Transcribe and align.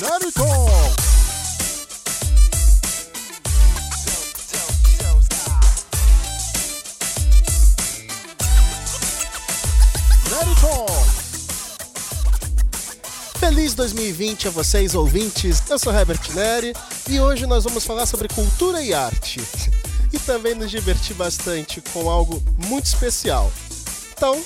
Naruto! 0.00 0.44
Feliz 13.38 13.74
2020 13.74 14.48
a 14.48 14.50
vocês, 14.50 14.94
ouvintes. 14.94 15.62
Eu 15.70 15.78
sou 15.78 15.94
Herbert 15.94 16.20
Neri 16.34 16.74
e 17.08 17.18
hoje 17.18 17.46
nós 17.46 17.64
vamos 17.64 17.86
falar 17.86 18.04
sobre 18.04 18.28
cultura 18.28 18.82
e 18.82 18.92
arte. 18.92 19.40
E 20.12 20.20
também 20.20 20.54
nos 20.54 20.70
divertir 20.70 21.16
bastante 21.16 21.82
com 21.92 22.08
algo 22.08 22.40
muito 22.68 22.86
especial. 22.86 23.52
Então, 24.16 24.40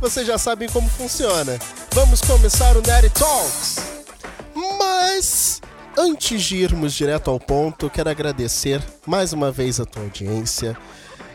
vocês 0.00 0.24
já 0.24 0.38
sabem 0.38 0.68
como 0.68 0.88
funciona. 0.88 1.58
Vamos 1.92 2.20
começar 2.20 2.76
o 2.76 2.82
Nerd 2.82 3.10
Talks! 3.10 3.81
Antes 5.96 6.42
de 6.42 6.56
irmos 6.56 6.94
direto 6.94 7.30
ao 7.30 7.38
ponto, 7.38 7.90
quero 7.90 8.08
agradecer 8.08 8.82
mais 9.06 9.34
uma 9.34 9.52
vez 9.52 9.78
a 9.78 9.84
tua 9.84 10.02
audiência 10.02 10.74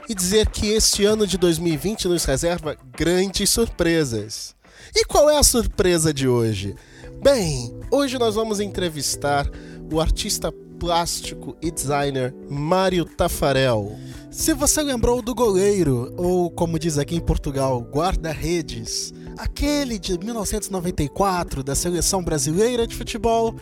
e 0.09 0.15
dizer 0.15 0.49
que 0.49 0.71
este 0.71 1.05
ano 1.05 1.27
de 1.27 1.37
2020 1.37 2.07
nos 2.07 2.25
reserva 2.25 2.75
grandes 2.91 3.51
surpresas. 3.51 4.55
E 4.95 5.05
qual 5.05 5.29
é 5.29 5.37
a 5.37 5.43
surpresa 5.43 6.11
de 6.11 6.27
hoje? 6.27 6.75
Bem, 7.21 7.71
hoje 7.91 8.17
nós 8.17 8.33
vamos 8.33 8.59
entrevistar 8.59 9.47
o 9.91 10.01
artista 10.01 10.51
plástico 10.79 11.55
e 11.61 11.69
designer 11.69 12.33
Mário 12.49 13.05
Tafarel. 13.05 13.95
Se 14.31 14.53
você 14.53 14.81
lembrou 14.81 15.21
do 15.21 15.35
goleiro, 15.35 16.13
ou 16.17 16.49
como 16.49 16.79
diz 16.79 16.97
aqui 16.97 17.15
em 17.15 17.21
Portugal, 17.21 17.81
guarda-redes, 17.81 19.13
aquele 19.37 19.99
de 19.99 20.17
1994 20.17 21.63
da 21.63 21.75
seleção 21.75 22.23
brasileira 22.23 22.87
de 22.87 22.95
futebol, 22.95 23.55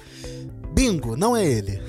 bingo, 0.76 1.16
não 1.16 1.38
é 1.38 1.46
ele. 1.46 1.82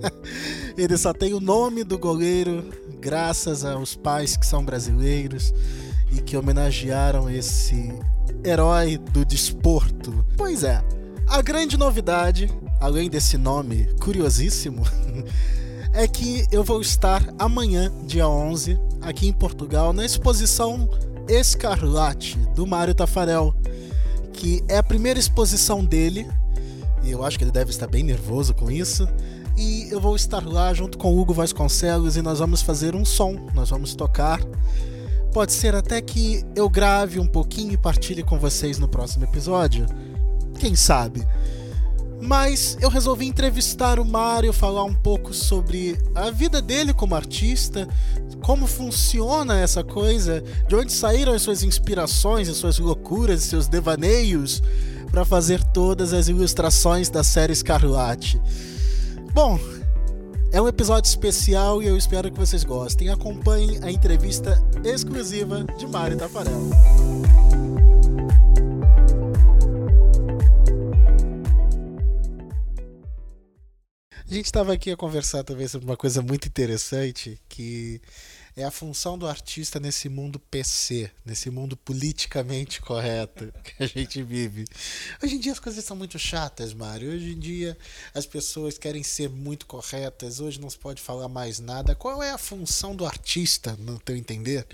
ele 0.78 0.96
só 0.96 1.12
tem 1.12 1.34
o 1.34 1.40
nome 1.40 1.84
do 1.84 1.98
goleiro 1.98 2.64
graças 2.98 3.66
aos 3.66 3.94
pais 3.94 4.34
que 4.34 4.46
são 4.46 4.64
brasileiros 4.64 5.52
e 6.10 6.22
que 6.22 6.34
homenagearam 6.34 7.28
esse 7.28 7.92
herói 8.42 8.96
do 8.96 9.26
desporto. 9.26 10.24
Pois 10.38 10.64
é, 10.64 10.82
a 11.28 11.42
grande 11.42 11.76
novidade, 11.76 12.50
além 12.80 13.10
desse 13.10 13.36
nome 13.36 13.86
curiosíssimo, 14.00 14.82
é 15.92 16.08
que 16.08 16.46
eu 16.50 16.64
vou 16.64 16.80
estar 16.80 17.22
amanhã, 17.38 17.92
dia 18.06 18.26
11, 18.26 18.80
aqui 19.02 19.28
em 19.28 19.34
Portugal, 19.34 19.92
na 19.92 20.04
exposição 20.04 20.88
Escarlate 21.28 22.38
do 22.54 22.66
Mário 22.66 22.94
Tafarel, 22.94 23.54
que 24.32 24.64
é 24.66 24.78
a 24.78 24.82
primeira 24.82 25.20
exposição 25.20 25.84
dele, 25.84 26.26
e 27.04 27.10
eu 27.10 27.24
acho 27.24 27.38
que 27.38 27.44
ele 27.44 27.50
deve 27.50 27.70
estar 27.70 27.86
bem 27.86 28.02
nervoso 28.02 28.54
com 28.54 28.70
isso. 28.70 29.06
E 29.56 29.88
eu 29.90 30.00
vou 30.00 30.16
estar 30.16 30.44
lá 30.44 30.72
junto 30.74 30.98
com 30.98 31.14
o 31.14 31.20
Hugo 31.20 31.32
Vasconcelos 31.32 32.16
e 32.16 32.22
nós 32.22 32.40
vamos 32.40 32.62
fazer 32.62 32.94
um 32.96 33.04
som, 33.04 33.46
nós 33.54 33.70
vamos 33.70 33.94
tocar. 33.94 34.40
Pode 35.32 35.52
ser 35.52 35.74
até 35.74 36.00
que 36.00 36.44
eu 36.56 36.68
grave 36.68 37.20
um 37.20 37.26
pouquinho 37.26 37.72
e 37.72 37.76
partilhe 37.76 38.22
com 38.22 38.38
vocês 38.38 38.78
no 38.78 38.88
próximo 38.88 39.24
episódio. 39.24 39.86
Quem 40.58 40.74
sabe? 40.74 41.26
Mas 42.20 42.78
eu 42.80 42.88
resolvi 42.88 43.26
entrevistar 43.26 43.98
o 43.98 44.04
Mário, 44.04 44.52
falar 44.52 44.84
um 44.84 44.94
pouco 44.94 45.34
sobre 45.34 45.98
a 46.14 46.30
vida 46.30 46.62
dele 46.62 46.94
como 46.94 47.14
artista, 47.14 47.86
como 48.40 48.66
funciona 48.66 49.60
essa 49.60 49.84
coisa, 49.84 50.42
de 50.66 50.74
onde 50.74 50.92
saíram 50.92 51.34
as 51.34 51.42
suas 51.42 51.62
inspirações, 51.62 52.48
as 52.48 52.56
suas 52.56 52.78
loucuras, 52.78 53.42
seus 53.42 53.68
devaneios 53.68 54.62
para 55.14 55.24
fazer 55.24 55.62
todas 55.62 56.12
as 56.12 56.26
ilustrações 56.26 57.08
da 57.08 57.22
série 57.22 57.52
Escarlate. 57.52 58.42
Bom, 59.32 59.60
é 60.50 60.60
um 60.60 60.66
episódio 60.66 61.08
especial 61.08 61.80
e 61.80 61.86
eu 61.86 61.96
espero 61.96 62.32
que 62.32 62.36
vocês 62.36 62.64
gostem. 62.64 63.08
Acompanhem 63.10 63.78
a 63.84 63.92
entrevista 63.92 64.60
exclusiva 64.82 65.62
de 65.78 65.86
Mário 65.86 66.18
Tafarel. 66.18 66.68
A 74.28 74.34
gente 74.34 74.46
estava 74.46 74.72
aqui 74.72 74.90
a 74.90 74.96
conversar 74.96 75.44
também 75.44 75.68
sobre 75.68 75.86
uma 75.86 75.96
coisa 75.96 76.20
muito 76.22 76.48
interessante 76.48 77.40
que 77.48 78.00
é 78.56 78.62
a 78.62 78.70
função 78.70 79.18
do 79.18 79.26
artista 79.26 79.80
nesse 79.80 80.08
mundo 80.08 80.38
PC, 80.38 81.10
nesse 81.24 81.50
mundo 81.50 81.76
politicamente 81.76 82.80
correto 82.80 83.52
que 83.64 83.82
a 83.82 83.86
gente 83.86 84.22
vive. 84.22 84.64
Hoje 85.22 85.34
em 85.34 85.40
dia 85.40 85.52
as 85.52 85.58
coisas 85.58 85.84
são 85.84 85.96
muito 85.96 86.18
chatas, 86.18 86.72
Mário. 86.72 87.12
Hoje 87.12 87.32
em 87.32 87.38
dia 87.38 87.76
as 88.14 88.26
pessoas 88.26 88.78
querem 88.78 89.02
ser 89.02 89.28
muito 89.28 89.66
corretas. 89.66 90.38
Hoje 90.38 90.60
não 90.60 90.70
se 90.70 90.78
pode 90.78 91.02
falar 91.02 91.28
mais 91.28 91.58
nada. 91.58 91.96
Qual 91.96 92.22
é 92.22 92.30
a 92.30 92.38
função 92.38 92.94
do 92.94 93.04
artista, 93.04 93.76
no 93.76 93.98
teu 93.98 94.16
entender? 94.16 94.64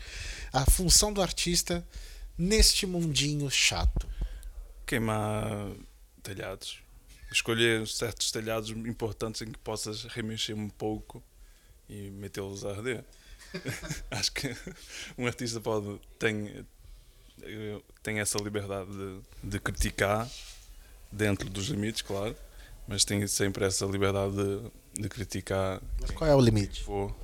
A 0.53 0.71
função 0.71 1.11
do 1.11 1.23
artista 1.23 1.87
neste 2.37 2.87
mundinho 2.87 3.51
chato? 3.51 4.07
Queimar 4.85 5.71
telhados. 6.23 6.83
Escolher 7.33 7.87
certos 7.87 8.31
telhados 8.31 8.71
importantes 8.71 9.41
em 9.41 9.53
que 9.53 9.59
possas 9.59 10.05
remexer 10.05 10.55
um 10.55 10.69
pouco 10.69 11.23
e 11.89 12.11
metê-los 12.11 12.65
a 12.65 12.71
arder. 12.73 13.05
Acho 14.11 14.33
que 14.33 14.57
um 15.19 15.27
artista 15.27 15.61
pode 15.61 16.01
tem, 16.19 16.65
tem 18.03 18.21
essa 18.21 18.39
liberdade 18.39 18.91
de, 18.91 19.21
de 19.51 19.61
criticar 19.61 20.29
dentro 21.11 21.49
dos 21.49 21.67
limites, 21.69 22.03
claro, 22.03 22.37
mas 22.87 23.05
tem 23.05 23.27
sempre 23.27 23.65
essa 23.65 23.85
liberdade 23.87 24.35
de, 24.35 25.03
de 25.03 25.09
criticar. 25.09 25.81
Mas 26.01 26.11
qual 26.11 26.31
é 26.31 26.35
o 26.35 26.41
limite? 26.41 26.83
For, 26.83 27.15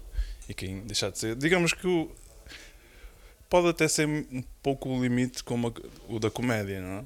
e 0.49 0.55
quem 0.55 0.81
deixar 0.81 1.11
de 1.11 1.19
ser. 1.19 1.37
Digamos 1.37 1.73
que 1.73 1.87
o, 1.87 2.11
pode 3.49 3.69
até 3.69 3.87
ser 3.89 4.07
um 4.07 4.43
pouco 4.63 4.89
o 4.89 5.03
limite 5.03 5.43
como 5.45 5.69
a, 5.69 5.73
o 6.13 6.19
da 6.19 6.31
comédia, 6.31 6.81
não 6.81 6.99
é? 6.99 7.05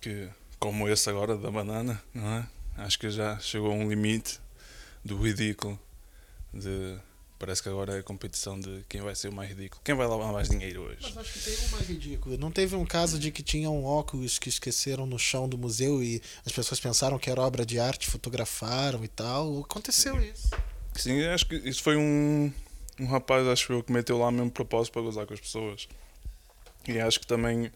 Que, 0.00 0.28
como 0.58 0.88
esse 0.88 1.08
agora 1.10 1.36
da 1.36 1.50
banana, 1.50 2.02
não 2.14 2.26
é? 2.26 2.48
Acho 2.76 2.98
que 2.98 3.10
já 3.10 3.38
chegou 3.38 3.70
a 3.70 3.74
um 3.74 3.88
limite 3.88 4.40
do 5.04 5.20
ridículo 5.20 5.78
de 6.52 6.98
Parece 7.40 7.62
que 7.62 7.70
agora 7.70 7.96
é 7.96 8.00
a 8.00 8.02
competição 8.02 8.60
de 8.60 8.84
quem 8.86 9.00
vai 9.00 9.14
ser 9.14 9.28
o 9.28 9.32
mais 9.32 9.48
ridículo. 9.48 9.80
Quem 9.82 9.94
vai 9.94 10.06
lavar 10.06 10.30
mais 10.30 10.50
dinheiro 10.50 10.82
hoje? 10.82 10.98
Mas 11.00 11.16
acho 11.16 11.32
que 11.32 11.40
tem 11.40 11.66
um 11.66 11.70
mais 11.70 11.88
ridículo. 11.88 12.36
Não 12.36 12.50
teve 12.50 12.76
um 12.76 12.84
caso 12.84 13.18
de 13.18 13.32
que 13.32 13.42
tinham 13.42 13.82
óculos 13.82 14.38
que 14.38 14.50
esqueceram 14.50 15.06
no 15.06 15.18
chão 15.18 15.48
do 15.48 15.56
museu 15.56 16.02
e 16.02 16.20
as 16.44 16.52
pessoas 16.52 16.78
pensaram 16.78 17.18
que 17.18 17.30
era 17.30 17.40
obra 17.40 17.64
de 17.64 17.80
arte, 17.80 18.10
fotografaram 18.10 19.02
e 19.02 19.08
tal. 19.08 19.60
Aconteceu 19.60 20.22
isso. 20.22 20.50
Sim, 20.94 21.24
acho 21.28 21.46
que 21.46 21.54
isso 21.54 21.82
foi 21.82 21.96
um, 21.96 22.52
um 23.00 23.06
rapaz, 23.06 23.46
acho 23.46 23.72
eu, 23.72 23.82
que 23.82 23.90
meteu 23.90 24.18
lá 24.18 24.30
mesmo 24.30 24.50
propósito 24.50 24.92
para 24.92 25.00
gozar 25.00 25.26
com 25.26 25.32
as 25.32 25.40
pessoas. 25.40 25.88
E 26.86 27.00
acho 27.00 27.20
que 27.20 27.26
também 27.26 27.72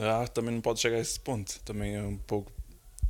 a 0.00 0.20
arte 0.20 0.32
também 0.32 0.54
não 0.54 0.62
pode 0.62 0.80
chegar 0.80 0.96
a 0.96 1.00
esse 1.00 1.20
ponto. 1.20 1.60
Também 1.66 1.96
é 1.96 2.02
um 2.02 2.16
pouco. 2.16 2.50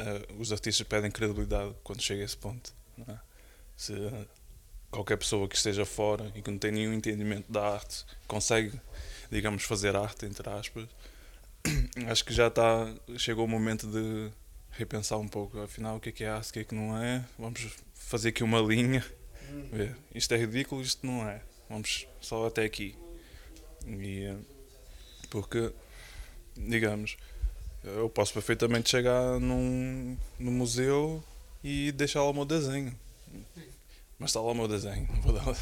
Uh, 0.00 0.41
os 0.41 0.50
artistas 0.50 0.84
pedem 0.84 1.12
credibilidade 1.12 1.77
quando 1.84 2.03
chega 2.03 2.22
a 2.22 2.25
esse 2.25 2.37
ponto. 2.37 2.75
É? 3.06 3.15
Se 3.77 3.93
qualquer 4.91 5.16
pessoa 5.16 5.49
que 5.49 5.56
esteja 5.56 5.84
fora 5.84 6.32
e 6.34 6.43
que 6.43 6.50
não 6.50 6.59
tem 6.59 6.72
nenhum 6.72 6.93
entendimento 6.93 7.50
da 7.50 7.75
arte 7.75 8.04
consegue, 8.26 8.81
digamos, 9.31 9.65
fazer 9.65 9.94
arte, 9.97 10.26
entre 10.26 10.49
aspas, 10.49 10.88
acho 12.09 12.25
que 12.25 12.32
já 12.32 12.49
está, 12.49 12.93
chegou 13.16 13.44
o 13.44 13.48
momento 13.48 13.87
de 13.87 14.31
repensar 14.71 15.19
um 15.19 15.28
pouco, 15.28 15.60
afinal, 15.60 15.97
o 15.97 16.00
que 16.00 16.09
é 16.09 16.12
que 16.12 16.25
é 16.25 16.28
arte, 16.28 16.50
o 16.50 16.53
que 16.53 16.59
é 16.60 16.65
que 16.65 16.75
não 16.75 16.97
é, 16.97 17.25
vamos 17.38 17.69
fazer 17.94 18.31
aqui 18.31 18.43
uma 18.43 18.60
linha, 18.60 19.04
ver, 19.71 19.97
isto 20.15 20.32
é 20.32 20.37
ridículo, 20.37 20.81
isto 20.81 21.06
não 21.06 21.28
é, 21.28 21.43
vamos 21.69 22.06
só 22.21 22.47
até 22.47 22.65
aqui. 22.65 22.97
E, 23.87 24.25
eh, 24.25 24.37
porque, 25.31 25.72
digamos, 26.56 27.16
eu 27.84 28.09
posso 28.09 28.32
perfeitamente 28.32 28.91
chegar 28.91 29.38
num, 29.41 30.16
num 30.38 30.53
museu 30.53 31.22
e 31.63 31.92
deixar 31.92 32.21
lá 32.21 32.30
o 32.30 32.34
meu 32.34 32.45
desenho 32.45 32.95
mas 34.18 34.30
está 34.30 34.41
lá 34.41 34.53
o 34.53 34.54
meu 34.54 34.68
desenho. 34.68 35.06
Vou 35.22 35.32
dar... 35.32 35.56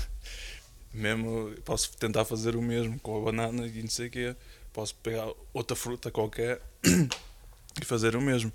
Mesmo 0.93 1.55
posso 1.65 1.95
tentar 1.99 2.25
fazer 2.25 2.57
o 2.57 2.63
mesmo 2.63 2.99
com 3.01 3.21
a 3.21 3.25
banana 3.25 3.67
e 3.67 3.83
não 3.83 3.91
sei 3.91 4.07
o 4.07 4.11
quê. 4.11 4.37
Posso 4.73 4.95
pegar 4.97 5.29
outra 5.53 5.77
fruta 5.77 6.11
qualquer 6.11 6.61
e 7.81 7.85
fazer 7.85 8.17
o 8.17 8.21
mesmo. 8.21 8.53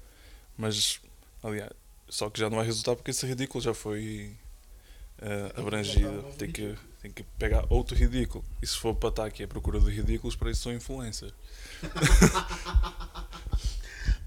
Mas, 0.57 0.99
aliás, 1.43 1.71
só 2.09 2.29
que 2.29 2.39
já 2.39 2.49
não 2.49 2.57
vai 2.57 2.65
resultar 2.65 2.95
porque 2.95 3.11
esse 3.11 3.25
ridículo 3.25 3.63
já 3.63 3.73
foi 3.73 4.35
uh, 5.21 5.59
abrangido. 5.59 6.23
Tem 6.37 6.51
que, 6.51 6.75
tem 7.01 7.11
que 7.11 7.23
pegar 7.37 7.65
outro 7.69 7.95
ridículo. 7.95 8.43
E 8.61 8.67
se 8.67 8.77
for 8.77 8.95
para 8.95 9.09
estar 9.09 9.25
aqui 9.25 9.43
à 9.43 9.47
procura 9.47 9.79
de 9.79 9.91
ridículos, 9.91 10.35
para 10.35 10.49
isso 10.49 10.63
são 10.63 10.73
influencers. 10.73 11.33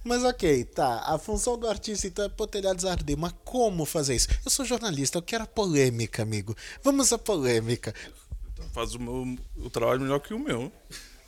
Mas 0.05 0.23
ok, 0.23 0.65
tá. 0.67 1.01
A 1.07 1.19
função 1.19 1.59
do 1.59 1.67
artista 1.67 2.07
então 2.07 2.25
é 2.27 2.29
pôr 2.29 2.47
telhados. 2.47 2.85
Mas 3.17 3.35
como 3.43 3.87
fazer 3.87 4.15
isso? 4.15 4.29
Eu 4.45 4.51
sou 4.51 4.65
jornalista, 4.65 5.19
eu 5.19 5.23
quero 5.23 5.45
a 5.45 5.47
polêmica, 5.47 6.23
amigo. 6.23 6.55
Vamos 6.83 7.13
à 7.13 7.19
polêmica. 7.19 7.95
Então 8.53 8.69
faz 8.69 8.95
o, 8.95 9.01
meu, 9.01 9.37
o 9.57 9.71
trabalho 9.71 10.03
melhor 10.03 10.21
que 10.21 10.35
o 10.35 10.39
meu. 10.39 10.71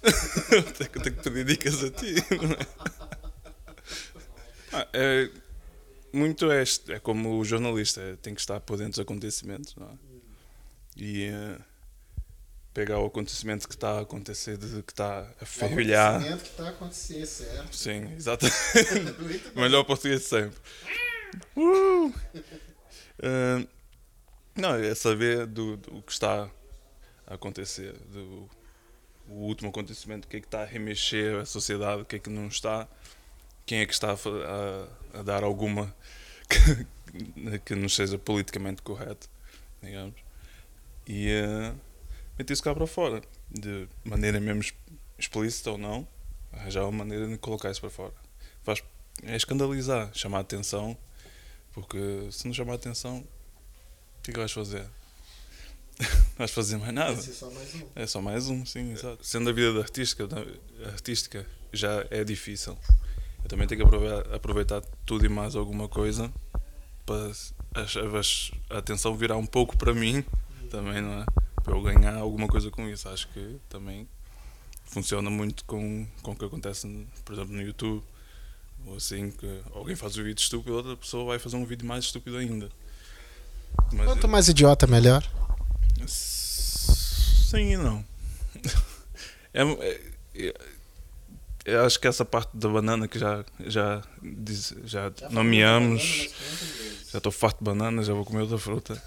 eu 0.52 0.62
tenho 0.72 1.16
que 1.16 1.22
pedir 1.22 1.44
dicas 1.44 1.82
a 1.82 1.90
ti. 1.90 2.14
Ah, 4.72 4.86
é, 4.92 5.30
muito 6.12 6.50
é, 6.50 6.62
é 6.88 6.98
como 6.98 7.38
o 7.38 7.44
jornalista, 7.44 8.00
é, 8.00 8.16
tem 8.16 8.34
que 8.34 8.40
estar 8.40 8.60
por 8.60 8.76
dentro 8.76 8.92
dos 8.92 9.00
acontecimentos, 9.00 9.74
não 9.74 9.86
é? 9.86 9.90
E 10.96 11.24
é, 11.24 11.58
pegar 12.76 12.98
o 12.98 13.06
acontecimento 13.06 13.66
que 13.66 13.74
está 13.74 13.92
a 13.92 14.00
acontecer, 14.02 14.58
de, 14.58 14.82
que 14.82 14.92
está 14.92 15.26
a 15.40 15.46
fervilhar. 15.46 16.12
O 16.12 16.16
acontecimento 16.16 16.42
que 16.42 16.50
está 16.50 16.64
a 16.66 16.68
acontecer, 16.68 17.26
certo? 17.26 17.74
Sim, 17.74 18.12
exatamente. 18.14 18.54
Melhor 19.56 19.82
português 19.84 20.24
sempre. 20.24 20.58
Uh! 21.56 22.08
Uh, 23.18 23.66
não, 24.54 24.74
é 24.74 24.94
saber 24.94 25.46
do, 25.46 25.78
do 25.78 26.02
que 26.02 26.12
está 26.12 26.50
a 27.26 27.34
acontecer, 27.34 27.94
do 28.12 28.46
o 29.26 29.46
último 29.46 29.70
acontecimento, 29.70 30.26
o 30.26 30.28
que 30.28 30.36
é 30.36 30.40
que 30.40 30.46
está 30.46 30.60
a 30.60 30.66
remexer 30.66 31.34
a 31.34 31.46
sociedade, 31.46 32.02
o 32.02 32.04
que 32.04 32.16
é 32.16 32.18
que 32.18 32.28
não 32.28 32.46
está, 32.46 32.86
quem 33.64 33.80
é 33.80 33.86
que 33.86 33.94
está 33.94 34.10
a, 34.10 34.14
a, 35.16 35.20
a 35.20 35.22
dar 35.22 35.42
alguma 35.42 35.96
que, 36.46 37.58
que 37.64 37.74
não 37.74 37.88
seja 37.88 38.18
politicamente 38.18 38.82
correto, 38.82 39.30
digamos. 39.82 40.20
E 41.08 41.32
uh, 41.40 41.74
meter 42.38 42.52
isso 42.52 42.62
cá 42.62 42.74
para 42.74 42.86
fora, 42.86 43.22
de 43.50 43.88
maneira 44.04 44.38
mesmo 44.40 44.62
explícita 45.18 45.70
ou 45.70 45.78
não, 45.78 46.06
arranjar 46.52 46.82
uma 46.84 46.92
maneira 46.92 47.26
de 47.26 47.38
colocar 47.38 47.70
isso 47.70 47.80
para 47.80 47.90
fora. 47.90 48.14
Faz, 48.62 48.82
é 49.22 49.36
escandalizar, 49.36 50.10
chamar 50.14 50.38
a 50.38 50.40
atenção, 50.42 50.96
porque 51.72 52.28
se 52.30 52.46
não 52.46 52.54
chamar 52.54 52.72
a 52.72 52.76
atenção, 52.76 53.18
o 53.18 54.22
que 54.22 54.30
é 54.30 54.34
que 54.34 54.38
vais 54.38 54.52
fazer? 54.52 54.82
não 55.98 56.38
vais 56.38 56.50
fazer 56.50 56.76
mais 56.76 56.92
nada. 56.92 57.20
Só 57.22 57.50
mais 57.50 57.74
um. 57.74 57.88
É 57.94 58.06
só 58.06 58.20
mais 58.20 58.48
um, 58.48 58.66
sim, 58.66 58.92
exato. 58.92 59.24
Sendo 59.24 59.48
a 59.50 59.52
vida 59.52 59.78
artística, 59.78 60.28
artística 60.92 61.46
já 61.72 62.06
é 62.10 62.24
difícil. 62.24 62.76
Eu 63.42 63.48
também 63.48 63.66
tenho 63.66 63.88
que 63.88 64.34
aproveitar, 64.34 64.82
tudo 65.04 65.24
e 65.24 65.28
mais 65.28 65.54
alguma 65.54 65.88
coisa 65.88 66.32
para 67.06 67.30
a, 67.74 68.74
a 68.74 68.78
atenção 68.78 69.16
virar 69.16 69.36
um 69.36 69.46
pouco 69.46 69.76
para 69.76 69.94
mim 69.94 70.24
também, 70.70 71.00
não 71.00 71.22
é? 71.22 71.45
Para 71.66 71.74
eu 71.74 71.82
ganhar 71.82 72.14
alguma 72.14 72.46
coisa 72.46 72.70
com 72.70 72.88
isso. 72.88 73.08
Acho 73.08 73.26
que 73.28 73.58
também 73.68 74.08
funciona 74.84 75.28
muito 75.28 75.64
com, 75.64 76.06
com 76.22 76.30
o 76.30 76.36
que 76.36 76.44
acontece, 76.44 76.86
por 77.24 77.32
exemplo, 77.32 77.52
no 77.52 77.60
YouTube. 77.60 78.04
Ou 78.86 78.94
assim, 78.94 79.32
que 79.32 79.62
alguém 79.74 79.96
faz 79.96 80.16
um 80.16 80.22
vídeo 80.22 80.40
estúpido, 80.40 80.76
outra 80.76 80.96
pessoa 80.96 81.24
vai 81.24 81.40
fazer 81.40 81.56
um 81.56 81.64
vídeo 81.64 81.84
mais 81.84 82.04
estúpido 82.04 82.36
ainda. 82.36 82.70
Mas, 83.92 84.06
Quanto 84.06 84.28
mais 84.28 84.48
idiota, 84.48 84.86
melhor. 84.86 85.28
Sim 86.06 87.72
e 87.72 87.76
não. 87.76 88.04
É, 89.58 89.62
é, 89.62 90.00
é, 90.34 90.54
eu 91.64 91.86
acho 91.86 91.98
que 91.98 92.06
essa 92.06 92.26
parte 92.26 92.54
da 92.54 92.68
banana 92.68 93.08
que 93.08 93.18
já, 93.18 93.42
já, 93.60 94.02
diz, 94.22 94.74
já, 94.84 95.10
já 95.18 95.30
nomeamos. 95.30 96.28
Já 97.10 97.16
estou 97.16 97.32
farto 97.32 97.60
de 97.60 97.64
banana, 97.64 98.02
já 98.02 98.12
vou 98.12 98.22
comer 98.22 98.42
outra 98.42 98.58
fruta. 98.58 99.02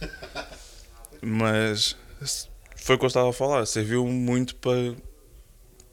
Mas 1.21 1.95
foi 2.81 2.95
o 2.95 2.99
que 2.99 3.05
eu 3.05 3.07
estava 3.07 3.29
a 3.29 3.33
falar. 3.33 3.65
Serviu 3.65 4.05
muito 4.07 4.55
para, 4.55 4.95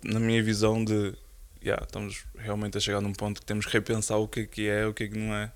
na 0.02 0.20
minha 0.20 0.42
visão, 0.42 0.84
de. 0.84 1.14
Yeah, 1.62 1.84
estamos 1.84 2.24
realmente 2.36 2.78
a 2.78 2.80
chegar 2.80 3.00
num 3.00 3.12
ponto 3.12 3.40
que 3.40 3.46
temos 3.46 3.66
que 3.66 3.72
repensar 3.72 4.18
o 4.18 4.28
que 4.28 4.40
é 4.40 4.46
que 4.46 4.68
é, 4.68 4.86
o 4.86 4.94
que 4.94 5.04
é 5.04 5.08
que 5.08 5.18
não 5.18 5.34
é 5.34 5.52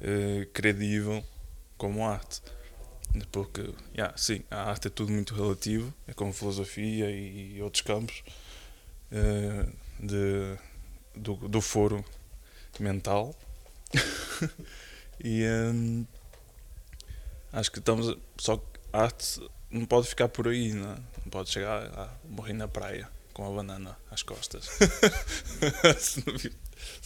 uh, 0.00 0.46
credível 0.52 1.24
como 1.76 2.04
arte. 2.04 2.42
Porque, 3.30 3.72
yeah, 3.94 4.16
sim, 4.16 4.42
a 4.50 4.70
arte 4.70 4.88
é 4.88 4.90
tudo 4.90 5.12
muito 5.12 5.34
relativo, 5.34 5.94
é 6.08 6.14
como 6.14 6.32
filosofia 6.32 7.10
e, 7.10 7.60
outros 7.62 7.82
campos 7.82 8.24
uh, 9.12 9.72
de, 10.00 10.58
do, 11.14 11.36
do 11.48 11.60
foro 11.60 12.04
mental. 12.80 13.34
e 15.22 15.44
um, 15.44 16.06
acho 17.52 17.70
que 17.70 17.78
estamos. 17.78 18.16
Só 18.38 18.56
que 18.56 18.64
a 18.92 19.02
arte 19.02 19.40
não 19.72 19.86
pode 19.86 20.06
ficar 20.06 20.28
por 20.28 20.46
aí, 20.48 20.72
não, 20.72 20.92
é? 20.92 20.96
não 21.24 21.30
pode 21.30 21.50
chegar 21.50 21.86
a 21.98 22.08
morrer 22.28 22.52
na 22.52 22.68
praia 22.68 23.08
com 23.32 23.46
a 23.46 23.50
banana 23.50 23.96
às 24.10 24.22
costas. 24.22 24.68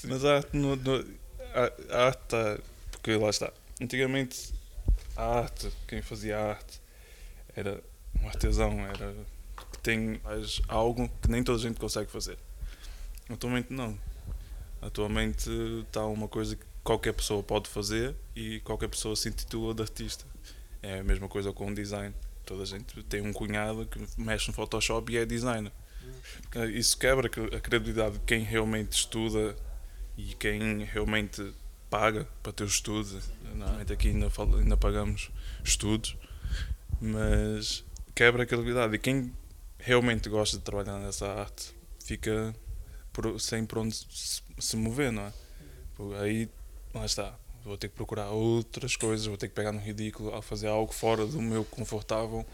Mas 0.05 0.25
a 0.25 0.39
arte, 0.39 0.57
no, 0.57 0.75
no, 0.77 0.99
está. 0.99 2.59
Porque 2.91 3.15
lá 3.17 3.31
está. 3.31 3.53
Antigamente 3.81 4.53
a 5.17 5.39
arte, 5.39 5.71
quem 5.87 6.03
fazia 6.03 6.37
arte 6.39 6.83
era 7.55 7.81
um 8.21 8.27
artesão, 8.27 8.81
era 8.81 9.15
que 9.73 9.79
tem 9.79 10.21
algo 10.69 11.09
que 11.23 11.31
nem 11.31 11.45
toda 11.45 11.59
a 11.59 11.63
gente 11.63 11.79
consegue 11.79 12.11
fazer. 12.11 12.39
Atualmente 13.29 13.73
não. 13.73 13.97
Atualmente 14.83 15.51
está 15.87 16.05
uma 16.05 16.29
coisa 16.29 16.57
que 16.57 16.65
qualquer 16.83 17.13
pessoa 17.13 17.43
pode 17.43 17.69
fazer 17.69 18.15
e 18.35 18.61
qualquer 18.61 18.89
pessoa 18.89 19.15
se 19.17 19.29
intitula 19.29 19.75
de 19.75 19.83
artista. 19.83 20.25
É 20.83 21.01
a 21.01 21.05
mesma 21.05 21.29
coisa 21.29 21.53
com 21.53 21.69
o 21.69 21.75
design. 21.75 22.15
Toda 22.47 22.63
a 22.63 22.67
gente 22.67 23.03
tem 23.03 23.21
um 23.21 23.33
cunhado 23.33 23.85
que 23.87 23.99
mexe 24.17 24.47
no 24.47 24.55
Photoshop 24.55 25.13
e 25.13 25.19
é 25.19 25.27
designer. 25.27 25.73
Isso 26.73 26.97
quebra 26.97 27.27
a 27.27 27.61
credibilidade 27.61 28.19
de 28.19 28.25
quem 28.25 28.45
realmente 28.45 28.93
estuda 28.93 29.57
e 30.17 30.33
quem 30.35 30.85
realmente 30.85 31.53
paga 31.91 32.27
para 32.43 32.53
ter 32.53 32.63
os 32.63 32.75
estudos. 32.75 33.29
Normalmente 33.43 33.93
aqui 33.93 34.09
ainda, 34.09 34.29
ainda 34.59 34.77
pagamos 34.77 35.31
estudos, 35.65 36.17
mas 37.01 37.85
quebra 38.15 38.45
a 38.45 38.47
credibilidade. 38.47 38.95
E 38.95 38.99
quem 38.99 39.33
realmente 39.79 40.29
gosta 40.29 40.57
de 40.57 40.63
trabalhar 40.63 40.99
nessa 41.01 41.27
arte 41.27 41.75
fica 42.05 42.55
por, 43.13 43.41
sem 43.41 43.67
por 43.67 43.79
onde 43.79 43.97
se 44.59 44.77
mover, 44.77 45.11
não 45.11 45.23
é? 45.23 45.33
aí, 46.21 46.49
lá 46.95 47.05
está. 47.05 47.37
Vou 47.67 47.77
ter 47.77 47.89
que 47.89 47.97
procurar 47.97 48.31
outras 48.31 48.95
coisas, 48.95 49.27
vou 49.27 49.37
ter 49.37 49.49
que 49.49 49.55
pegar 49.55 49.73
no 49.73 49.81
ridículo, 49.81 50.33
a 50.33 50.41
fazer 50.41 50.69
algo 50.69 50.93
fora 50.93 51.27
do 51.27 51.43
meu 51.43 51.65
confortável 51.65 52.47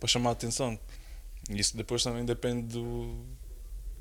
para 0.00 0.08
chamar 0.08 0.30
a 0.30 0.32
atenção. 0.32 0.76
Isso 1.48 1.76
depois 1.76 2.02
também 2.02 2.24
depende 2.24 2.72
do, 2.72 3.24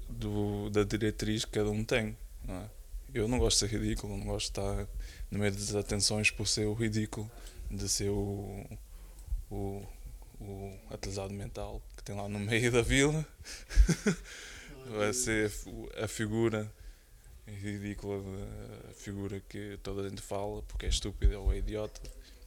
do, 0.09 0.69
da 0.71 0.83
diretriz 0.83 1.45
que 1.45 1.51
cada 1.51 1.69
um 1.69 1.83
tem. 1.83 2.17
Não 2.43 2.55
é? 2.55 2.69
Eu 3.13 3.27
não 3.27 3.37
gosto 3.37 3.63
de 3.63 3.69
ser 3.69 3.77
ridículo, 3.77 4.17
não 4.17 4.25
gosto 4.25 4.51
de 4.51 4.59
estar 4.59 4.87
no 5.29 5.37
meio 5.37 5.51
das 5.51 5.75
atenções 5.75 6.31
por 6.31 6.47
ser 6.47 6.65
o 6.65 6.73
ridículo, 6.73 7.29
de 7.69 7.87
ser 7.87 8.09
o, 8.09 8.65
o, 9.51 9.85
o 10.39 10.79
atrasado 10.89 11.35
mental 11.35 11.83
que 11.95 12.03
tem 12.03 12.15
lá 12.15 12.27
no 12.27 12.39
meio 12.39 12.71
da 12.71 12.81
vila. 12.81 13.23
Vai 14.89 15.13
ser 15.13 15.51
a 16.01 16.07
figura 16.07 16.67
ridícula, 17.61 18.21
a 18.89 18.93
figura 18.93 19.41
que 19.47 19.77
toda 19.83 20.01
a 20.01 20.09
gente 20.09 20.21
fala 20.21 20.61
porque 20.63 20.85
é 20.85 20.89
estúpida 20.89 21.39
ou 21.39 21.53
é 21.53 21.57
idiota. 21.57 22.01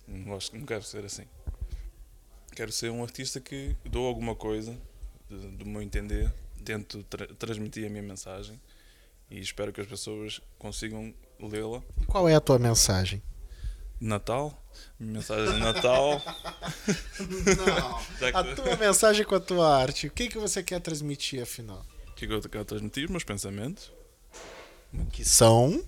Não, 0.07 0.25
gosto, 0.25 0.57
não 0.57 0.67
quero 0.67 0.83
ser 0.83 1.05
assim. 1.05 1.25
Quero 2.55 2.71
ser 2.71 2.91
um 2.91 3.03
artista 3.03 3.41
que 3.41 3.77
dou 3.85 4.07
alguma 4.07 4.35
coisa, 4.35 4.77
do 5.29 5.67
meu 5.67 5.83
entender, 5.83 6.33
tento 6.65 7.03
tra 7.05 7.27
transmitir 7.27 7.87
a 7.87 7.91
minha 7.91 8.03
mensagem 8.03 8.61
e 9.31 9.41
espero 9.41 9.73
que 9.73 9.81
as 9.81 9.87
pessoas 9.87 10.41
consigam 10.59 11.13
lê-la. 11.41 11.83
Qual 12.07 12.29
é 12.29 12.35
a 12.35 12.41
tua 12.41 12.59
mensagem? 12.59 13.23
Natal? 14.01 14.63
Mensagem 14.99 15.55
de 15.55 15.61
Natal. 15.61 16.23
Não. 18.23 18.41
a 18.41 18.55
tua 18.55 18.77
mensagem 18.77 19.25
com 19.25 19.35
a 19.35 19.41
tua 19.41 19.77
arte. 19.77 20.07
O 20.07 20.11
que, 20.11 20.29
que 20.29 20.39
você 20.39 20.63
quer 20.63 20.81
transmitir 20.81 21.43
afinal? 21.43 21.85
O 22.09 22.13
que, 22.13 22.27
que 22.27 22.33
eu 22.33 22.41
quero 22.43 22.65
transmitir? 22.65 23.11
Meus 23.11 23.25
pensamentos. 23.25 23.91
Que 25.13 25.25
são? 25.25 25.83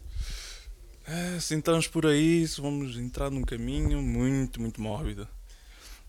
É, 1.06 1.38
se 1.38 1.54
entramos 1.54 1.86
por 1.86 2.04
aí, 2.06 2.44
vamos 2.58 2.96
entrar 2.96 3.30
num 3.30 3.42
caminho 3.42 4.02
muito, 4.02 4.60
muito 4.60 4.80
mórbido. 4.80 5.28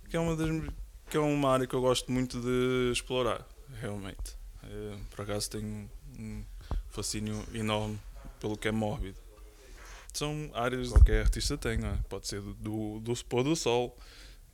Que 0.09 0.17
é 0.17 0.19
uma, 0.19 0.35
das, 0.35 0.49
que 1.09 1.17
é 1.17 1.19
uma 1.19 1.51
área 1.51 1.67
que 1.67 1.75
eu 1.75 1.81
gosto 1.81 2.11
muito 2.11 2.41
de 2.41 2.91
explorar, 2.91 3.47
realmente. 3.79 4.35
É, 4.63 4.97
por 5.11 5.21
acaso 5.21 5.49
tenho 5.49 5.89
um, 6.17 6.43
fascínio 6.89 7.43
enorme 7.53 7.99
pelo 8.39 8.57
que 8.57 8.67
é 8.67 8.71
mórbido. 8.71 9.17
São 10.13 10.49
áreas 10.53 10.87
que 10.87 10.93
qualquer 10.93 11.21
artista 11.21 11.57
tem, 11.57 11.77
é? 11.85 11.97
Pode 12.09 12.27
ser 12.27 12.41
do, 12.41 12.53
do, 12.55 12.99
do 12.99 13.25
pôr 13.25 13.43
do 13.43 13.55
sol, 13.55 13.95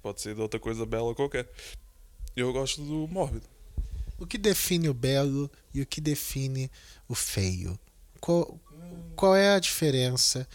pode 0.02 0.22
ser 0.22 0.36
de 0.36 0.42
outra 0.42 0.60
coisa 0.60 0.86
bela 0.86 1.16
qualquer. 1.16 1.50
Eu 2.36 2.52
gosto 2.52 2.82
do 2.82 3.08
mórbido. 3.08 3.48
O 4.20 4.28
que 4.28 4.38
define 4.38 4.90
o 4.90 4.94
belo 4.94 5.50
e 5.74 5.82
o 5.82 5.86
que 5.86 6.02
define 6.02 6.70
o 7.08 7.16
feio? 7.16 7.80
Qual, 8.24 8.58
qual 9.18 9.36
é 9.36 9.54
a 9.54 9.60
diferença? 9.60 10.48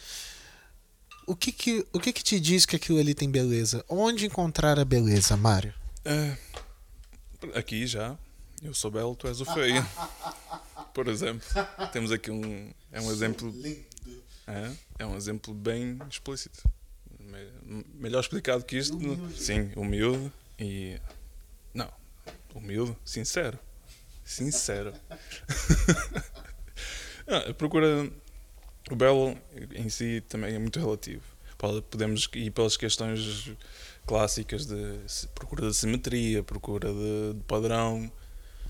O 1.27 1.37
que 1.37 1.53
que, 1.53 1.87
o 1.93 2.01
que 2.01 2.15
que 2.15 2.25
te 2.25 2.41
diz 2.41 2.65
que 2.65 2.77
aquilo 2.77 2.99
ali 2.99 3.15
tem 3.15 3.31
beleza? 3.31 3.85
Onde 3.87 4.25
encontrar 4.25 4.79
a 4.79 4.87
beleza, 4.87 5.37
Mário? 5.37 5.75
É, 6.03 6.35
aqui 7.55 7.87
já. 7.87 8.17
Eu 8.63 8.73
sou 8.73 8.91
belo, 8.91 9.15
tu 9.15 9.29
és 9.29 9.43
o 9.43 9.45
feio. 9.45 9.87
por 10.95 11.09
exemplo. 11.09 11.47
Temos 11.93 12.11
aqui 12.11 12.31
um. 12.31 12.73
É 12.91 13.03
um 13.03 13.13
exemplo. 13.13 13.55
É, 14.47 14.73
é 15.01 15.07
um 15.07 15.15
exemplo 15.15 15.53
bem 15.53 15.99
explícito. 16.11 16.63
Melhor 17.97 18.21
explicado 18.21 18.65
que 18.65 18.79
isto. 18.79 18.97
Humilde. 18.97 19.39
Sim, 19.39 19.73
humilde 19.77 20.33
e. 20.59 20.99
Não, 21.75 21.93
humilde, 22.55 22.97
sincero. 23.05 23.59
Sincero. 24.25 24.95
ah, 27.29 27.55
procura. 27.55 28.11
O 28.91 28.97
belo 28.97 29.37
em 29.75 29.89
si 29.91 30.23
também 30.29 30.55
é 30.55 30.59
muito 30.59 30.81
relativo. 30.81 31.23
Podemos 31.91 32.29
ir 32.35 32.51
pelas 32.51 32.77
questões 32.77 33.53
clássicas 34.07 34.65
de 34.65 34.99
procura 35.35 35.69
de 35.69 35.75
simetria, 35.75 36.43
procura 36.43 36.91
de, 36.91 37.35
de 37.35 37.41
padrão. 37.47 38.11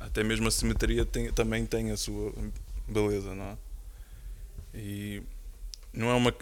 Até 0.00 0.25
mesmo 0.25 0.49
a 0.49 0.50
simetria 0.50 1.05
tem, 1.05 1.33
também 1.33 1.65
tem 1.67 1.93
a 1.93 1.97
sua 1.97 2.33
beleza, 2.88 3.35
não 3.35 3.45
é? 3.45 3.57
E 4.75 5.23
não 5.93 6.11
é 6.11 6.15
uma. 6.15 6.35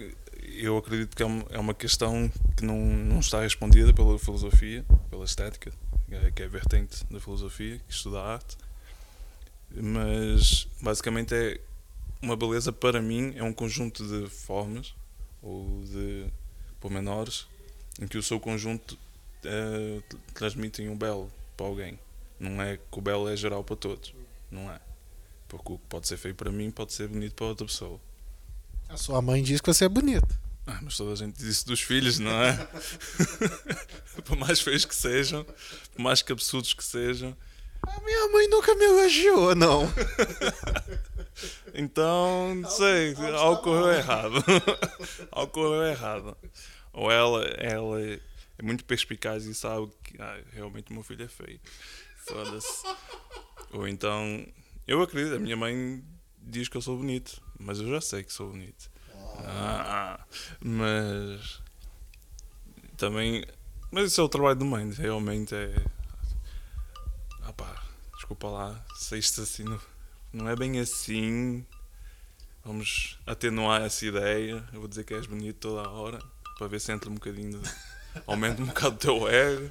Eu 0.54 0.78
acredito 0.78 1.14
que 1.14 1.23
é 1.23 1.26
uma, 1.26 1.44
é 1.50 1.58
uma 1.58 1.75
questão 1.75 2.30
que 2.56 2.64
não, 2.64 2.78
não 2.78 3.20
está 3.20 3.40
respondida 3.40 3.92
pela 3.92 4.18
filosofia, 4.18 4.85
pela 5.11 5.25
estética, 5.25 5.73
que 6.35 6.42
é 6.42 6.46
a 6.46 6.49
vertente 6.49 7.04
da 7.11 7.20
filosofia, 7.20 7.78
que 7.87 7.92
estuda 7.92 8.20
a 8.20 8.32
arte. 8.35 8.56
Mas 9.70 10.68
basicamente 10.80 11.35
é 11.35 11.61
uma 12.26 12.37
beleza 12.37 12.73
para 12.73 13.00
mim 13.00 13.35
é 13.37 13.42
um 13.42 13.52
conjunto 13.52 14.04
de 14.04 14.28
formas 14.28 14.95
ou 15.40 15.85
de 15.85 16.26
pormenores 16.80 17.47
em 18.00 18.06
que 18.09 18.18
o 18.18 18.23
seu 18.23 18.40
conjunto 18.40 18.99
uh, 19.45 20.02
transmitem 20.35 20.88
um 20.88 20.97
belo 20.97 21.30
para 21.56 21.66
alguém. 21.66 21.99
Não 22.38 22.61
é 22.61 22.76
que 22.76 22.99
o 22.99 23.00
belo 23.00 23.28
é 23.28 23.37
geral 23.37 23.62
para 23.62 23.76
todos. 23.76 24.12
Não 24.50 24.71
é. 24.71 24.80
Porque 25.47 25.73
o 25.73 25.78
que 25.78 25.87
pode 25.88 26.09
ser 26.09 26.16
feio 26.16 26.35
para 26.35 26.50
mim 26.50 26.71
pode 26.71 26.92
ser 26.92 27.06
bonito 27.06 27.35
para 27.35 27.47
outra 27.47 27.64
pessoa. 27.64 28.00
A 28.88 28.97
sua 28.97 29.23
mãe 29.23 29.40
diz 29.40 29.61
que 29.61 29.73
você 29.73 29.85
é 29.85 29.88
bonito. 29.88 30.37
Ah, 30.66 30.80
mas 30.83 30.97
toda 30.97 31.12
a 31.12 31.16
gente 31.16 31.37
diz 31.37 31.47
isso 31.47 31.66
dos 31.66 31.80
filhos, 31.80 32.18
não 32.18 32.42
é? 32.42 32.68
por 34.26 34.37
mais 34.37 34.61
feios 34.61 34.85
que 34.85 34.95
sejam, 34.95 35.45
por 35.95 36.02
mais 36.02 36.23
que 36.23 36.33
absurdos 36.33 36.75
que 36.75 36.85
sejam. 36.85 37.37
A 37.87 38.00
minha 38.00 38.28
mãe 38.28 38.49
nunca 38.49 38.75
me 38.75 38.85
elogiou, 38.85 39.55
não. 39.55 39.83
então, 41.75 42.55
não 42.55 42.71
sei, 42.71 43.14
algo 43.37 43.62
correu 43.62 43.93
errado. 43.93 44.45
algo 45.31 45.52
correu 45.52 45.83
errado. 45.85 46.37
Ou 46.93 47.11
ela, 47.11 47.45
ela 47.59 48.00
é 48.00 48.62
muito 48.62 48.85
perspicaz 48.85 49.45
e 49.45 49.55
sabe 49.55 49.90
que 50.02 50.21
ah, 50.21 50.38
realmente 50.52 50.90
o 50.90 50.95
meu 50.95 51.02
filho 51.02 51.25
é 51.25 51.28
feio. 51.28 51.61
Foda-se. 52.16 52.85
Ou 53.73 53.87
então, 53.87 54.47
eu 54.87 55.02
acredito, 55.02 55.37
a 55.37 55.38
minha 55.38 55.57
mãe 55.57 56.02
diz 56.40 56.69
que 56.69 56.76
eu 56.76 56.83
sou 56.83 56.97
bonito, 56.97 57.43
mas 57.59 57.78
eu 57.81 57.88
já 57.88 58.00
sei 58.00 58.23
que 58.23 58.33
sou 58.33 58.50
bonito. 58.50 58.90
Ah, 59.45 60.25
mas 60.61 61.61
também. 62.97 63.45
Mas 63.90 64.12
isso 64.12 64.21
é 64.21 64.25
o 64.25 64.28
trabalho 64.28 64.59
de 64.59 64.64
mãe, 64.64 64.90
realmente 64.90 65.55
é. 65.55 65.75
Ah 67.48 67.52
pá, 67.52 67.80
desculpa 68.16 68.48
lá, 68.48 68.84
se 68.96 69.16
isto 69.16 69.40
assim 69.40 69.62
não, 69.62 69.80
não 70.32 70.48
é 70.48 70.56
bem 70.56 70.80
assim. 70.80 71.64
Vamos 72.64 73.20
atenuar 73.24 73.82
essa 73.82 74.04
ideia. 74.04 74.68
Eu 74.72 74.80
vou 74.80 74.88
dizer 74.88 75.04
que 75.04 75.14
és 75.14 75.26
bonito 75.26 75.56
toda 75.60 75.86
a 75.86 75.92
hora 75.92 76.18
para 76.58 76.66
ver 76.66 76.80
se 76.80 76.90
entra 76.90 77.08
um 77.08 77.14
bocadinho. 77.14 77.60
De, 77.60 77.70
aumenta 78.26 78.60
um 78.60 78.66
bocado 78.66 78.96
o 78.96 78.98
teu 78.98 79.28
ego 79.28 79.70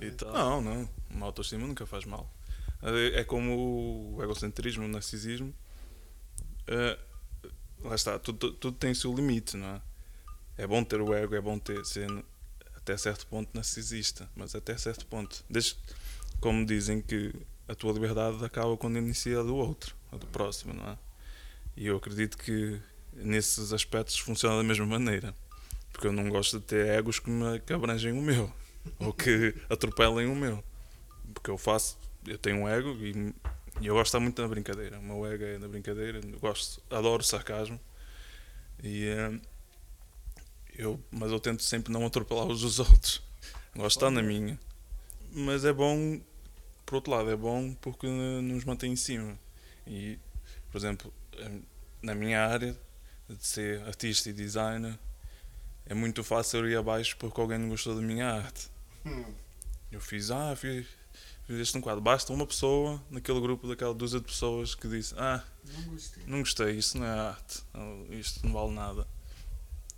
e 0.00 0.08
tal. 0.12 0.32
Não, 0.32 0.62
não. 0.62 0.88
Uma 1.10 1.26
autoestima 1.26 1.66
nunca 1.66 1.84
faz 1.84 2.04
mal. 2.04 2.32
É, 2.80 3.22
é 3.22 3.24
como 3.24 4.14
o 4.14 4.22
egocentrismo, 4.22 4.84
o 4.84 4.88
narcisismo. 4.88 5.52
Uh, 6.68 7.88
lá 7.88 7.96
está, 7.96 8.20
tudo, 8.20 8.52
tudo 8.52 8.76
tem 8.76 8.92
o 8.92 8.94
seu 8.94 9.12
limite, 9.12 9.56
não 9.56 9.66
é? 9.66 9.82
É 10.58 10.64
bom 10.64 10.84
ter 10.84 11.00
o 11.00 11.12
ego, 11.12 11.34
é 11.34 11.40
bom 11.40 11.58
ter 11.58 11.84
ser 11.84 12.08
até 12.76 12.96
certo 12.96 13.26
ponto 13.26 13.50
narcisista, 13.52 14.30
mas 14.36 14.54
até 14.54 14.78
certo 14.78 15.04
ponto. 15.06 15.44
Desde, 15.50 15.76
como 16.40 16.64
dizem 16.64 17.00
que 17.00 17.32
a 17.68 17.74
tua 17.74 17.92
liberdade 17.92 18.44
acaba 18.44 18.76
quando 18.76 18.98
inicia 18.98 19.40
a 19.40 19.42
do 19.42 19.56
outro, 19.56 19.94
a 20.12 20.16
do 20.16 20.26
próximo, 20.26 20.72
não 20.74 20.84
é? 20.84 20.98
E 21.76 21.86
eu 21.86 21.96
acredito 21.96 22.38
que 22.38 22.80
nesses 23.12 23.72
aspectos 23.72 24.18
funciona 24.18 24.56
da 24.56 24.62
mesma 24.62 24.86
maneira. 24.86 25.34
Porque 25.92 26.06
eu 26.06 26.12
não 26.12 26.28
gosto 26.28 26.58
de 26.58 26.64
ter 26.64 26.86
egos 26.88 27.18
que, 27.18 27.30
me, 27.30 27.58
que 27.60 27.72
abrangem 27.72 28.12
o 28.12 28.20
meu, 28.20 28.52
ou 29.00 29.12
que 29.12 29.54
atropelem 29.68 30.26
o 30.26 30.34
meu. 30.34 30.62
Porque 31.32 31.50
eu 31.50 31.58
faço, 31.58 31.98
eu 32.26 32.38
tenho 32.38 32.58
um 32.58 32.68
ego 32.68 32.90
e 33.00 33.34
e 33.80 33.86
eu 33.86 33.94
gosto 33.94 34.18
muito 34.20 34.40
na 34.40 34.48
brincadeira. 34.48 34.98
O 34.98 35.02
meu 35.02 35.26
ego 35.26 35.44
é 35.44 35.58
na 35.58 35.68
brincadeira. 35.68 36.20
Eu 36.24 36.38
gosto, 36.38 36.82
adoro 36.90 37.22
sarcasmo. 37.22 37.78
E, 38.82 39.06
uh, 39.08 39.40
eu, 40.74 41.00
mas 41.10 41.30
eu 41.30 41.40
tento 41.40 41.62
sempre 41.62 41.92
não 41.92 42.06
atropelar 42.06 42.46
os 42.46 42.62
dos 42.62 42.78
outros. 42.80 43.22
Gosto 43.74 43.98
de 43.98 44.04
estar 44.04 44.10
na 44.10 44.22
minha. 44.22 44.58
Mas 45.38 45.66
é 45.66 45.72
bom, 45.72 46.18
por 46.86 46.94
outro 46.94 47.12
lado, 47.12 47.30
é 47.30 47.36
bom 47.36 47.74
porque 47.74 48.06
nos 48.06 48.64
mantém 48.64 48.92
em 48.92 48.96
cima. 48.96 49.38
E, 49.86 50.18
por 50.72 50.78
exemplo, 50.78 51.12
na 52.00 52.14
minha 52.14 52.40
área 52.42 52.74
de 53.28 53.46
ser 53.46 53.82
artista 53.82 54.30
e 54.30 54.32
designer, 54.32 54.98
é 55.84 55.92
muito 55.92 56.24
fácil 56.24 56.66
ir 56.66 56.74
abaixo 56.74 57.18
porque 57.18 57.38
alguém 57.38 57.58
não 57.58 57.68
gostou 57.68 57.94
da 57.94 58.00
minha 58.00 58.26
arte. 58.26 58.70
Hum. 59.04 59.26
Eu 59.92 60.00
fiz, 60.00 60.30
ah, 60.30 60.56
fiz, 60.56 60.86
fizeste 61.46 61.76
um 61.76 61.82
quadro. 61.82 62.00
Basta 62.00 62.32
uma 62.32 62.46
pessoa 62.46 62.98
naquele 63.10 63.38
grupo, 63.38 63.68
daquela 63.68 63.92
dúzia 63.92 64.18
de 64.18 64.24
pessoas 64.24 64.74
que 64.74 64.88
disse: 64.88 65.14
Ah, 65.18 65.44
não 65.64 65.82
gostei, 65.82 66.24
não 66.26 66.38
gostei 66.38 66.78
isso 66.78 66.96
não 66.96 67.04
é 67.04 67.10
arte, 67.10 67.62
isto 68.08 68.42
não 68.42 68.54
vale 68.54 68.72
nada. 68.72 69.06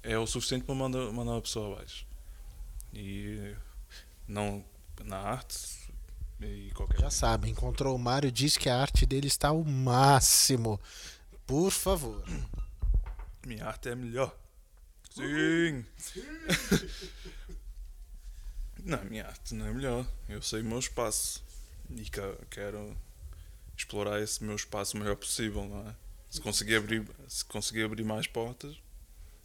É 0.03 0.19
o 0.19 0.27
suficiente 0.27 0.65
para 0.65 0.75
mandar, 0.75 1.13
mandar 1.13 1.37
a 1.37 1.41
pessoa 1.41 1.77
abaixo. 1.77 2.05
E 2.93 3.55
não 4.27 4.65
na 5.05 5.19
arte 5.19 5.79
e 6.41 6.71
qualquer. 6.75 7.01
Já 7.01 7.11
sabe, 7.11 7.51
encontrou 7.51 7.95
o 7.95 7.99
Mário, 7.99 8.31
diz 8.31 8.57
que 8.57 8.69
a 8.69 8.81
arte 8.81 9.07
dele 9.07 9.27
está 9.27 9.49
ao 9.49 9.65
máximo. 9.65 10.81
Por 11.47 11.71
favor. 11.71 12.25
Minha 13.47 13.67
arte 13.67 13.89
é 13.89 13.95
melhor. 13.95 14.37
Sim! 15.11 15.85
Não, 18.85 19.05
minha 19.05 19.27
arte 19.27 19.55
não 19.55 19.67
é 19.67 19.73
melhor. 19.73 20.07
Eu 20.29 20.41
sei 20.41 20.63
o 20.63 20.65
meu 20.65 20.79
espaço 20.79 21.45
e 21.91 22.09
quero 22.49 22.97
explorar 23.77 24.21
esse 24.21 24.43
meu 24.43 24.57
espaço 24.57 24.97
o 24.97 25.01
melhor 25.01 25.17
possível, 25.17 25.67
não 25.67 25.89
é? 25.89 25.95
Se 26.31 26.41
conseguir 26.41 26.77
abrir, 26.77 27.07
se 27.27 27.45
conseguir 27.45 27.85
abrir 27.85 28.05
mais 28.05 28.27
portas, 28.27 28.77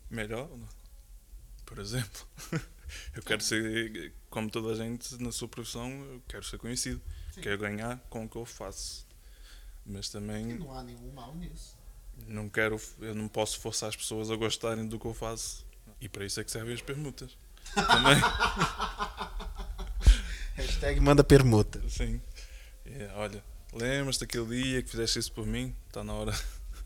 melhor. 0.10 0.50
Não? 0.50 0.66
É? 0.66 0.70
Por 1.66 1.80
exemplo, 1.80 2.28
eu 3.16 3.24
quero 3.24 3.42
ser, 3.42 4.14
como 4.30 4.50
toda 4.50 4.74
a 4.74 4.76
gente 4.76 5.22
na 5.22 5.32
sua 5.32 5.48
profissão, 5.48 5.90
eu 5.90 6.22
quero 6.28 6.44
ser 6.44 6.58
conhecido. 6.58 7.02
Sim. 7.34 7.42
Quero 7.42 7.58
ganhar 7.58 8.00
com 8.10 8.26
o 8.26 8.30
que 8.30 8.36
eu 8.36 8.46
faço. 8.46 9.08
Mas 9.86 10.10
também. 10.10 10.52
E 10.52 10.54
não 10.54 10.74
há 10.74 10.84
nenhum 10.84 11.12
mal 11.12 11.36
nisso. 11.36 11.78
Não 12.28 12.48
quero, 12.48 12.80
eu 13.00 13.16
não 13.16 13.28
posso 13.28 13.60
forçar 13.60 13.90
as 13.90 13.96
pessoas 13.96 14.30
a 14.30 14.36
gostarem 14.36 14.88
do 14.88 15.00
que 15.00 15.06
eu 15.06 15.14
faço. 15.14 15.66
E 16.00 16.08
para 16.08 16.26
isso 16.26 16.40
é 16.40 16.44
que 16.44 16.52
servem 16.52 16.74
as 16.74 16.82
permutas. 16.82 17.38
Também. 17.74 18.22
Hashtag 20.56 21.00
manda 21.00 21.24
permuta. 21.24 21.82
Sim. 21.90 22.22
Yeah, 22.86 23.18
olha, 23.18 23.44
lembras 23.74 24.18
daquele 24.18 24.46
dia 24.46 24.84
que 24.84 24.90
fizeste 24.90 25.20
isso 25.20 25.32
por 25.32 25.48
mim? 25.48 25.76
Está 25.88 26.04
na 26.04 26.14
hora. 26.14 26.34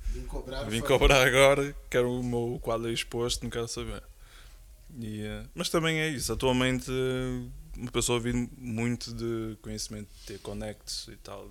Vim 0.07 0.25
cobrar, 0.25 0.63
Vim 0.63 0.81
cobrar 0.81 1.27
agora, 1.27 1.75
quero 1.89 2.11
o 2.11 2.23
meu 2.23 2.59
quadro 2.61 2.91
exposto, 2.91 3.43
não 3.43 3.49
quero 3.49 3.67
saber. 3.67 4.01
E, 4.97 5.23
uh, 5.23 5.49
mas 5.53 5.69
também 5.69 5.99
é 5.99 6.09
isso. 6.09 6.33
Atualmente, 6.33 6.89
uma 7.77 7.91
pessoa 7.91 8.19
vive 8.19 8.49
muito 8.57 9.13
de 9.13 9.55
conhecimento, 9.61 10.09
de 10.19 10.25
ter 10.25 10.39
connects 10.39 11.07
e 11.07 11.17
tal. 11.17 11.47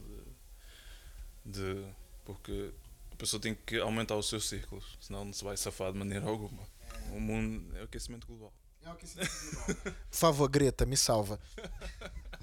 De, 1.44 1.52
de, 1.52 1.84
porque 2.24 2.72
a 3.12 3.16
pessoa 3.16 3.40
tem 3.40 3.54
que 3.54 3.78
aumentar 3.78 4.16
os 4.16 4.28
seus 4.28 4.48
círculos, 4.48 4.98
senão 5.00 5.24
não 5.24 5.32
se 5.32 5.44
vai 5.44 5.56
safar 5.56 5.92
de 5.92 5.98
maneira 5.98 6.26
alguma. 6.26 6.62
É. 6.62 7.16
O 7.16 7.20
mundo 7.20 7.74
é 7.76 7.82
aquecimento 7.82 8.26
global. 8.26 8.52
É 8.84 8.88
aquecimento 8.90 9.30
global. 9.30 9.76
Por 10.10 10.16
favor, 10.18 10.48
Greta, 10.48 10.84
me 10.84 10.96
salva. 10.96 11.38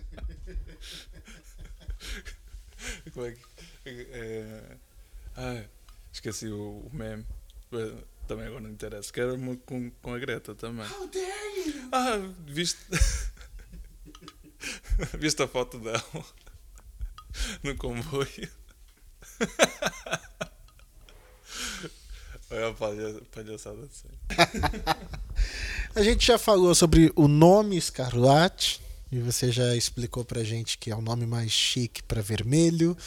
Como 3.13 3.25
é 3.25 3.31
que. 3.31 3.39
É, 3.86 4.77
ah, 5.36 5.63
esqueci 6.12 6.48
o, 6.48 6.89
o 6.91 6.95
meme. 6.95 7.25
Também 8.27 8.48
agora 8.48 8.62
não 8.62 8.70
interessa. 8.70 9.12
Quero 9.12 9.38
com, 9.65 9.92
com 9.92 10.13
a 10.13 10.20
Greta 10.20 10.56
também. 10.56 10.86
How 10.86 11.08
dare 11.08 11.68
you? 11.68 11.89
Ah, 11.92 12.18
viste. 12.46 12.80
viste 15.20 15.44
a 15.44 15.48
foto 15.48 15.77
dela 15.80 16.03
no 17.63 17.75
comboio? 17.75 18.50
Olha 22.51 22.68
a 22.70 22.74
palhaçada 23.32 23.88
de 23.88 23.94
A 25.96 26.03
gente 26.03 26.27
já 26.27 26.38
falou 26.38 26.75
sobre 26.75 27.12
o 27.15 27.27
nome 27.27 27.77
Escarlate. 27.77 28.80
E 29.13 29.20
você 29.20 29.51
já 29.51 29.75
explicou 29.75 30.25
pra 30.25 30.43
gente 30.43 30.75
que 30.75 30.89
é 30.89 30.96
o 30.96 31.01
nome 31.01 31.27
mais 31.27 31.51
chique 31.51 32.01
para 32.01 32.20
vermelho 32.20 32.98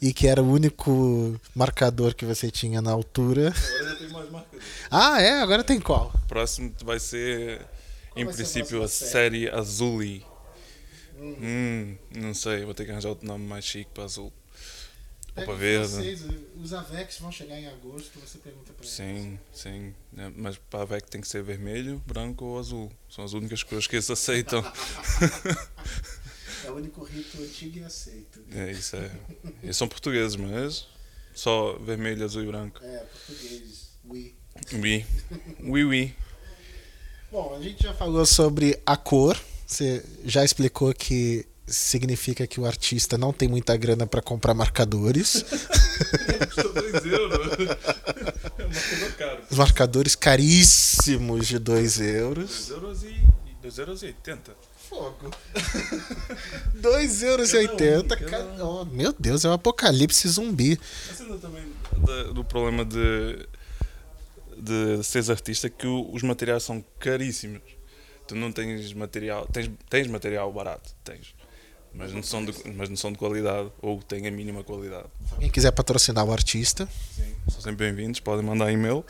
e 0.00 0.10
que 0.10 0.26
era 0.26 0.42
o 0.42 0.50
único 0.50 1.38
marcador 1.54 2.14
que 2.14 2.24
você 2.24 2.50
tinha 2.50 2.80
na 2.80 2.90
altura. 2.90 3.52
Agora 3.54 3.90
já 3.90 3.96
tem 3.96 4.08
mais 4.08 4.30
marcadores. 4.30 4.66
Ah, 4.90 5.20
é? 5.20 5.42
Agora 5.42 5.62
tem 5.62 5.78
qual? 5.78 6.10
O 6.24 6.26
próximo 6.26 6.72
vai 6.82 6.98
ser, 6.98 7.58
qual 7.58 8.22
em 8.22 8.24
vai 8.24 8.32
princípio, 8.32 8.78
ser 8.78 8.80
a, 8.80 8.84
a 8.84 8.88
série 8.88 9.50
Azuli. 9.50 10.24
Hum. 11.20 11.36
hum. 11.38 11.96
não 12.16 12.32
sei, 12.32 12.64
vou 12.64 12.72
ter 12.72 12.86
que 12.86 12.90
arranjar 12.90 13.10
outro 13.10 13.26
nome 13.26 13.46
mais 13.46 13.62
chique 13.62 13.90
para 13.92 14.04
azul. 14.04 14.32
Roupa 15.36 15.54
verde. 15.54 15.88
Vocês, 15.88 16.22
os 16.56 16.72
AVEX 16.72 17.18
vão 17.18 17.32
chegar 17.32 17.58
em 17.58 17.66
agosto, 17.66 18.18
você 18.20 18.38
pergunta 18.38 18.72
pra 18.72 18.86
Sim, 18.86 19.38
sim. 19.52 19.94
É, 20.16 20.30
Mas 20.36 20.56
para 20.58 20.82
a 20.82 20.84
VEC 20.84 21.08
tem 21.08 21.20
que 21.20 21.28
ser 21.28 21.42
vermelho, 21.42 22.02
branco 22.06 22.44
ou 22.44 22.58
azul. 22.58 22.92
São 23.08 23.24
as 23.24 23.32
únicas 23.32 23.62
cores 23.62 23.86
que 23.86 23.96
eles 23.96 24.08
aceitam. 24.10 24.62
É 26.64 26.70
o 26.70 26.74
único 26.76 27.02
rito 27.04 27.42
antigo 27.42 27.78
e 27.78 27.84
aceito. 27.84 28.40
É, 28.52 28.70
isso 28.70 28.96
é. 28.96 29.10
Eles 29.62 29.76
são 29.76 29.88
portugueses, 29.88 30.36
mas 30.36 30.86
só 31.34 31.76
vermelho, 31.78 32.24
azul 32.24 32.42
e 32.42 32.46
branco. 32.46 32.80
É, 32.84 32.98
português. 32.98 33.90
Oui. 34.04 34.36
Oui. 34.74 35.06
Oui, 35.60 35.84
oui. 35.84 36.14
Bom, 37.30 37.56
a 37.56 37.62
gente 37.62 37.82
já 37.82 37.94
falou 37.94 38.26
sobre 38.26 38.80
a 38.84 38.96
cor. 38.96 39.40
Você 39.66 40.04
já 40.24 40.44
explicou 40.44 40.92
que 40.92 41.46
significa 41.72 42.46
que 42.46 42.60
o 42.60 42.66
artista 42.66 43.16
não 43.18 43.32
tem 43.32 43.48
muita 43.48 43.76
grana 43.76 44.06
para 44.06 44.20
comprar 44.22 44.54
marcadores. 44.54 45.42
Custou 46.54 46.72
2 46.72 47.06
euros. 47.06 47.52
É 47.52 48.64
coisa 48.64 49.12
cara. 49.16 49.42
Os 49.50 49.56
marcadores 49.58 50.14
caríssimos 50.14 51.46
de 51.48 51.58
2 51.58 52.00
euros. 52.00 52.68
2 52.68 52.70
euros 52.70 53.02
e 53.04 53.20
2 53.62 53.78
euros 53.78 54.02
e 54.02 54.06
80. 54.06 54.54
Fogo. 54.88 55.30
2 56.74 57.22
euros 57.22 57.52
e 57.54 57.66
Cada 57.66 57.72
um, 57.72 57.72
80. 57.72 58.16
cada 58.16 58.30
ca- 58.30 58.64
um. 58.64 58.80
oh, 58.80 58.84
meu 58.84 59.14
Deus, 59.18 59.44
é 59.44 59.48
um 59.48 59.52
apocalipse 59.52 60.28
zumbi. 60.28 60.78
Mas 61.08 61.20
ainda 61.20 61.38
também 61.38 61.64
da- 61.98 62.32
do 62.32 62.44
problema 62.44 62.84
de, 62.84 63.46
de 64.58 65.02
seres 65.04 65.30
artista 65.30 65.70
que 65.70 65.86
o- 65.86 66.12
os 66.12 66.22
materiais 66.22 66.62
são 66.62 66.84
caríssimos. 66.98 67.62
Tu 68.28 68.34
não 68.34 68.52
tens 68.52 68.92
material, 68.92 69.46
tens, 69.52 69.70
tens 69.88 70.06
material 70.06 70.52
barato, 70.52 70.90
tens. 71.04 71.34
Mas 71.94 72.12
não, 72.12 72.22
são 72.22 72.44
de, 72.44 72.52
mas 72.72 72.88
não 72.88 72.96
são 72.96 73.12
de 73.12 73.18
qualidade, 73.18 73.70
ou 73.82 74.00
têm 74.02 74.26
a 74.26 74.30
mínima 74.30 74.64
qualidade. 74.64 75.08
Alguém 75.32 75.50
quiser 75.50 75.70
patrocinar 75.72 76.24
o 76.24 76.32
artista, 76.32 76.88
Sim. 77.14 77.34
São 77.50 77.60
sempre 77.60 77.86
bem-vindos, 77.86 78.20
podem 78.20 78.44
mandar 78.44 78.72
e-mail 78.72 79.04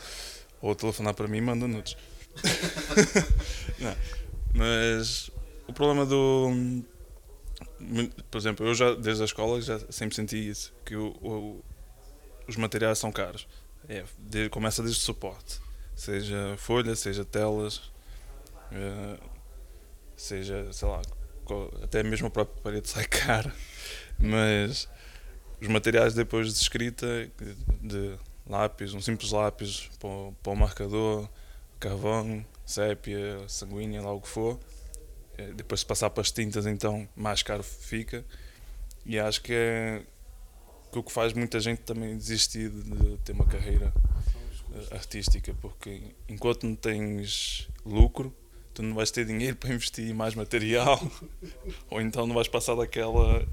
ou 0.61 0.75
telefonar 0.75 1.13
para 1.13 1.27
mim 1.27 1.37
e 1.37 1.41
mandam 1.41 1.67
nudes. 1.67 1.95
Mas 4.53 5.29
o 5.67 5.73
problema 5.73 6.05
do. 6.05 6.51
Por 8.31 8.37
exemplo, 8.37 8.65
eu 8.65 8.73
já 8.73 8.93
desde 8.95 9.21
a 9.23 9.25
escola 9.25 9.61
já 9.61 9.79
sempre 9.89 10.15
senti 10.15 10.49
isso, 10.49 10.73
que 10.85 10.95
o- 10.95 11.15
o- 11.21 11.63
os 12.47 12.55
materiais 12.55 12.97
são 12.97 13.11
caros. 13.11 13.47
É, 13.87 14.03
de- 14.17 14.49
começa 14.49 14.81
desde 14.81 14.99
o 14.99 15.03
suporte, 15.03 15.59
seja 15.95 16.55
folha, 16.57 16.95
seja 16.95 17.25
telas, 17.25 17.81
eh, 18.71 19.17
seja, 20.15 20.71
sei 20.71 20.87
lá, 20.87 21.01
até 21.83 22.03
mesmo 22.03 22.27
a 22.27 22.29
própria 22.29 22.61
parede 22.61 22.89
sai 22.89 23.05
cara. 23.09 23.53
Mas 24.19 24.87
os 25.61 25.67
materiais 25.67 26.13
depois 26.13 26.47
de 26.53 26.59
escrita, 26.59 27.05
de 27.81 28.15
lápis, 28.47 28.93
um 28.93 29.01
simples 29.01 29.31
lápis 29.31 29.89
para, 29.99 30.09
o- 30.51 30.55
marcador, 30.55 31.29
carvão, 31.79 32.45
sépia, 32.65 33.43
sanguínea, 33.47 34.01
lá 34.01 34.11
o 34.13 34.21
que 34.21 34.27
for. 34.27 34.59
Eh, 35.37 35.51
Depois 35.53 35.79
se 35.81 35.85
passar 35.85 36.09
para 36.09 36.21
as 36.21 36.31
tintas 36.31 36.65
então 36.65 37.07
mais 37.15 37.41
caro 37.43 37.63
fica. 37.63 38.23
E 39.05 39.19
acho 39.19 39.41
que 39.41 39.53
é 39.53 40.01
que 40.91 40.99
o 40.99 41.03
que 41.03 41.11
faz 41.11 41.33
muita 41.33 41.59
gente 41.59 41.81
também 41.81 42.15
desistir 42.15 42.69
de 42.69 42.83
de 42.83 43.17
ter 43.17 43.31
uma 43.33 43.45
carreira 43.45 43.91
eh, 44.73 44.95
artística, 44.95 45.53
porque 45.61 46.01
enquanto 46.29 46.65
não 46.67 46.75
tens 46.75 47.67
lucro, 47.85 48.33
tu 48.73 48.81
não 48.83 48.95
vais 48.95 49.11
ter 49.11 49.25
dinheiro 49.25 49.55
para 49.55 49.73
investir 49.73 50.09
em 50.09 50.13
mais 50.13 50.35
material, 50.35 50.99
ou 51.89 52.01
então 52.01 52.25
não 52.25 52.35
vais 52.35 52.47
passar 52.47 52.75
daquela 52.75 53.45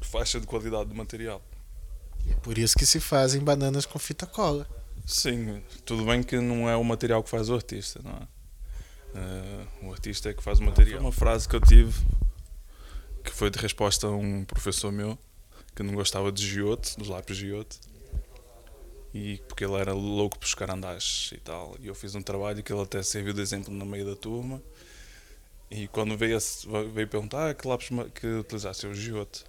faixa 0.00 0.40
de 0.40 0.46
qualidade 0.46 0.88
do 0.88 0.94
material. 0.94 1.42
é 2.28 2.34
por 2.34 2.58
isso 2.58 2.76
que 2.76 2.86
se 2.86 3.00
fazem 3.00 3.42
bananas 3.42 3.86
com 3.86 3.98
fita 3.98 4.26
cola. 4.26 4.66
Sim, 5.06 5.62
tudo 5.84 6.04
bem 6.04 6.22
que 6.22 6.38
não 6.38 6.68
é 6.68 6.76
o 6.76 6.84
material 6.84 7.22
que 7.22 7.30
faz 7.30 7.48
o 7.50 7.54
artista, 7.54 8.00
não 8.04 8.12
é? 8.12 8.28
Eh, 9.14 9.66
o 9.82 9.92
artista 9.92 10.30
é 10.30 10.34
que 10.34 10.42
faz 10.42 10.58
o 10.58 10.62
material. 10.62 10.98
Foi 10.98 11.06
uma 11.06 11.12
frase 11.12 11.48
que 11.48 11.56
eu 11.56 11.60
tive 11.60 11.92
que 13.24 13.30
foi 13.30 13.50
de 13.50 13.58
resposta 13.58 14.06
a 14.06 14.10
um 14.10 14.44
professor 14.44 14.90
meu 14.90 15.18
que 15.74 15.82
não 15.82 15.94
gostava 15.94 16.30
de 16.30 16.46
giote, 16.46 16.98
dos 16.98 17.08
lápis 17.08 17.36
giote, 17.36 17.78
e 19.14 19.38
porque 19.48 19.64
ele 19.64 19.74
era 19.74 19.92
louco 19.92 20.38
por 20.38 20.44
buscar 20.46 20.70
andares 20.70 21.30
e 21.32 21.38
tal. 21.38 21.76
E 21.80 21.86
eu 21.86 21.94
fiz 21.94 22.14
um 22.14 22.22
trabalho 22.22 22.62
que 22.62 22.72
ele 22.72 22.82
até 22.82 23.02
serviu 23.02 23.32
de 23.32 23.40
exemplo 23.40 23.72
no 23.72 23.84
meio 23.84 24.06
da 24.06 24.16
turma. 24.16 24.62
E 25.70 25.88
quando 25.88 26.16
veio, 26.16 26.36
a- 26.36 26.82
veio 26.92 27.08
perguntar 27.08 27.50
ah, 27.50 27.54
que 27.54 27.66
lápis 27.66 27.88
que 28.14 28.26
utilizaste, 28.26 28.84
eu 28.86 28.94
giote. 28.94 29.44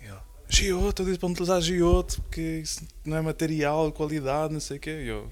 E 0.00 0.06
ele, 0.06 0.18
Giote, 0.48 1.00
eu 1.00 1.06
disse 1.06 1.18
para 1.18 1.28
não 1.28 1.32
utilizar 1.34 1.60
giote 1.60 2.20
porque 2.22 2.40
isso 2.62 2.80
não 3.04 3.16
é 3.16 3.20
material 3.20 3.88
de 3.90 3.96
qualidade, 3.96 4.52
não 4.52 4.60
sei 4.60 4.78
o 4.78 4.80
quê. 4.80 5.02
E 5.04 5.08
eu, 5.08 5.28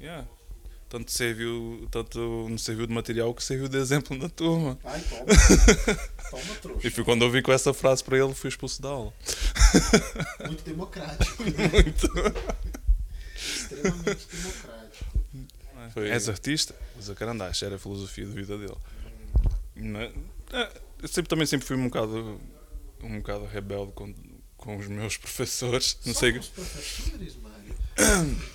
yeah. 0.00 0.26
Tanto, 0.88 1.10
serviu, 1.10 1.88
tanto 1.90 2.46
não 2.48 2.56
serviu 2.56 2.86
de 2.86 2.92
material 2.92 3.34
que 3.34 3.42
serviu 3.42 3.68
de 3.68 3.76
exemplo 3.78 4.16
na 4.16 4.28
turma. 4.28 4.78
Ai, 4.84 5.00
toma. 5.00 5.24
toma, 6.30 6.54
trouxa. 6.62 6.86
E 6.86 6.90
foi 6.90 7.02
quando 7.04 7.22
eu 7.24 7.30
vi 7.32 7.42
com 7.42 7.50
essa 7.52 7.74
frase 7.74 8.04
para 8.04 8.16
ele, 8.16 8.32
fui 8.32 8.48
expulso 8.48 8.80
da 8.80 8.90
aula. 8.90 9.12
Muito 10.46 10.62
democrático. 10.62 11.42
né? 11.42 11.50
Muito. 11.74 12.08
Extremamente 13.64 14.26
democrático. 14.32 15.04
Foi, 15.92 16.08
És 16.08 16.28
artista? 16.28 16.74
Usa 16.98 17.14
carandás, 17.14 17.62
era 17.62 17.76
a 17.76 17.78
filosofia 17.78 18.24
de 18.24 18.32
vida 18.32 18.56
dele. 18.56 18.76
Mas, 19.76 20.12
é, 20.52 20.80
eu 21.02 21.08
sempre, 21.08 21.28
também 21.28 21.46
sempre 21.46 21.66
fui 21.66 21.76
um 21.76 21.84
bocado, 21.84 22.40
um 23.02 23.18
bocado 23.18 23.44
rebelde 23.46 23.92
com, 23.92 24.14
com 24.56 24.76
os 24.76 24.86
meus 24.86 25.16
professores. 25.18 25.98
Não 26.06 26.14
sei. 26.14 26.32
Somos 26.32 26.48
professores, 26.48 27.36
Mário. 27.36 28.54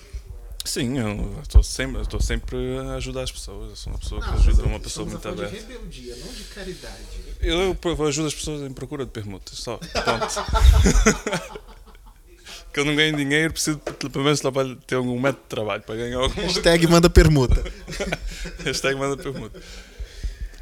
Sim, 0.62 0.98
eu 0.98 1.40
estou 1.40 1.62
sempre, 1.62 2.02
estou 2.02 2.20
sempre 2.20 2.78
a 2.78 2.94
ajudar 2.94 3.22
as 3.22 3.32
pessoas. 3.32 3.70
Eu 3.70 3.76
sou 3.76 3.92
uma 3.92 3.98
pessoa 3.98 4.20
que 4.22 4.28
ajuda 4.28 4.62
uma 4.64 4.78
pessoa 4.80 5.08
muito 5.08 5.26
a 5.26 5.30
aberta. 5.30 5.56
de 5.56 5.60
rebeldia, 5.62 6.16
não 6.16 6.32
de 6.32 6.44
caridade. 6.44 7.04
Eu, 7.40 7.76
eu 7.82 8.06
ajudo 8.06 8.28
as 8.28 8.34
pessoas 8.34 8.70
em 8.70 8.72
procura 8.72 9.06
de 9.06 9.10
permutas, 9.10 9.58
só. 9.58 9.78
Pronto. 9.78 10.26
que 12.72 12.80
eu 12.80 12.84
não 12.84 12.94
ganho 12.94 13.16
dinheiro, 13.16 13.52
preciso 13.52 13.78
pelo 13.78 14.24
menos 14.24 14.40
trabalho, 14.40 14.76
ter 14.76 14.94
algum 14.94 15.18
método 15.18 15.42
de 15.42 15.48
trabalho 15.48 15.82
para 15.82 15.96
ganhar 15.96 16.18
algum 16.18 16.40
Hashtag 16.40 16.86
manda 16.86 17.10
permuta. 17.10 17.62
Hashtag 18.64 18.96
manda 18.96 19.20
permuta. 19.20 19.60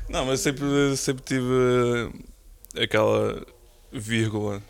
Não, 0.09 0.25
mas 0.25 0.41
sempre, 0.41 0.97
sempre 0.97 1.23
tive 1.23 2.11
aquela 2.83 3.47
vírgula 3.93 4.63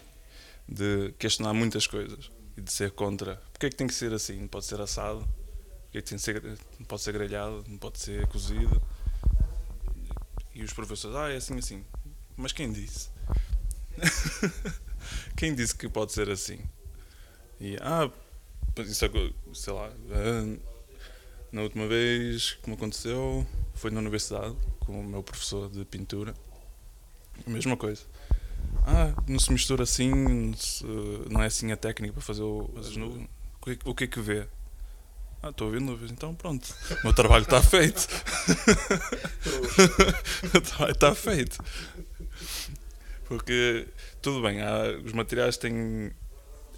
de 0.68 1.14
questionar 1.18 1.55
muitas 1.55 1.87
coisas 1.87 2.31
e 2.57 2.61
de 2.61 2.72
ser 2.72 2.90
contra. 2.90 3.37
Porquê 3.53 3.66
é 3.66 3.70
que 3.70 3.77
tem 3.77 3.87
que 3.87 3.94
ser 3.94 4.12
assim? 4.12 4.40
Não 4.40 4.48
pode 4.48 4.66
ser 4.66 4.81
assado? 4.81 5.20
Porquê 5.85 5.98
é 5.98 6.03
que 6.03 6.09
tem 6.09 6.18
que 6.18 6.24
ser, 6.24 6.42
não 6.79 6.87
pode 6.87 7.03
ser 7.03 7.12
grelhado? 7.12 7.64
Não 7.68 7.79
pode 7.79 8.01
ser 8.01 8.27
cozido? 8.27 8.83
E 10.55 10.64
os 10.64 10.72
professores, 10.72 11.16
ah, 11.16 11.31
é 11.31 11.37
assim, 11.37 11.57
assim. 11.57 11.85
Mas 12.37 12.53
quem 12.53 12.72
disse? 12.72 13.11
quem 15.37 15.55
disse 15.55 15.74
que 15.74 15.88
pode 15.88 16.12
ser 16.12 16.29
assim? 16.31 16.59
E, 17.60 17.76
ah, 17.80 18.10
isso 18.78 19.04
é, 19.04 19.10
sei 19.54 19.72
lá, 19.72 19.90
ah, 20.12 20.56
na 21.50 21.62
última 21.62 21.86
vez 21.86 22.52
que 22.62 22.68
me 22.68 22.76
aconteceu 22.76 23.46
foi 23.74 23.90
na 23.90 24.00
universidade 24.00 24.54
com 24.80 25.00
o 25.00 25.04
meu 25.04 25.22
professor 25.22 25.70
de 25.70 25.84
pintura. 25.84 26.34
A 27.46 27.50
mesma 27.50 27.76
coisa. 27.76 28.02
Ah, 28.86 29.12
não 29.28 29.38
se 29.38 29.52
mistura 29.52 29.84
assim, 29.84 30.10
não, 30.10 30.54
se- 30.56 30.84
não 31.30 31.42
é 31.42 31.46
assim 31.46 31.70
a 31.72 31.76
técnica 31.76 32.12
para 32.14 32.22
fazer 32.22 32.42
o, 32.42 32.70
as 32.76 32.96
nuvens. 32.96 33.28
O 33.60 33.64
que, 33.64 33.78
o 33.84 33.94
que 33.94 34.04
é 34.04 34.06
que 34.06 34.20
vê? 34.20 34.46
Ah, 35.42 35.50
estou 35.50 35.68
a 35.68 35.70
ver 35.70 35.80
nuvens, 35.80 36.10
então 36.10 36.34
pronto. 36.34 36.68
O 37.00 37.04
meu 37.04 37.14
trabalho 37.14 37.44
está 37.44 37.62
feito. 37.62 38.08
o 40.56 40.60
trabalho 40.60 40.92
está 40.92 41.14
feito. 41.14 41.58
Porque, 43.26 43.86
tudo 44.22 44.42
bem, 44.42 44.60
há- 44.62 44.98
os 45.04 45.12
materiais 45.12 45.56
têm. 45.56 46.10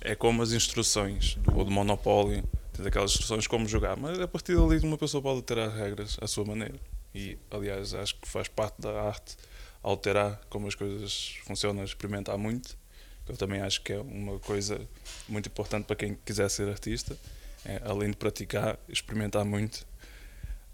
É 0.01 0.15
como 0.15 0.43
as 0.43 0.53
instruções 0.53 1.35
do, 1.37 1.59
ou 1.59 1.65
do 1.65 1.71
Monopólio, 1.71 2.43
tens 2.73 2.87
aquelas 2.87 3.11
instruções 3.11 3.47
como 3.47 3.69
jogar, 3.69 3.97
mas 3.97 4.19
a 4.19 4.27
partir 4.27 4.57
dali 4.57 4.79
uma 4.79 4.97
pessoa 4.97 5.23
pode 5.23 5.37
alterar 5.37 5.69
as 5.69 5.75
regras 5.75 6.17
à 6.21 6.27
sua 6.27 6.45
maneira. 6.45 6.79
E, 7.15 7.37
aliás, 7.51 7.93
acho 7.95 8.15
que 8.17 8.29
faz 8.29 8.49
parte 8.49 8.81
da 8.81 9.03
arte 9.03 9.37
alterar 9.83 10.41
como 10.49 10.69
as 10.69 10.75
coisas 10.75 11.37
funcionam, 11.45 11.85
experimentar 11.85 12.39
muito. 12.39 12.79
Eu 13.29 13.37
também 13.37 13.61
acho 13.61 13.83
que 13.83 13.93
é 13.93 13.99
uma 13.99 14.39
coisa 14.39 14.81
muito 15.29 15.49
importante 15.49 15.85
para 15.85 15.97
quem 15.97 16.17
quiser 16.25 16.49
ser 16.49 16.69
artista, 16.69 17.17
é, 17.65 17.81
além 17.85 18.11
de 18.11 18.17
praticar, 18.17 18.79
experimentar 18.89 19.45
muito 19.45 19.87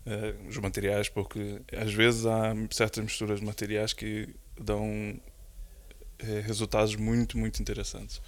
eh, 0.07 0.35
os 0.49 0.57
materiais, 0.59 1.09
porque 1.09 1.61
às 1.77 1.93
vezes 1.93 2.25
há 2.27 2.55
certas 2.71 3.03
misturas 3.03 3.41
de 3.41 3.45
materiais 3.45 3.93
que 3.93 4.29
dão 4.59 5.21
eh, 6.21 6.43
resultados 6.47 6.95
muito, 6.95 7.37
muito 7.37 7.61
interessantes. 7.61 8.23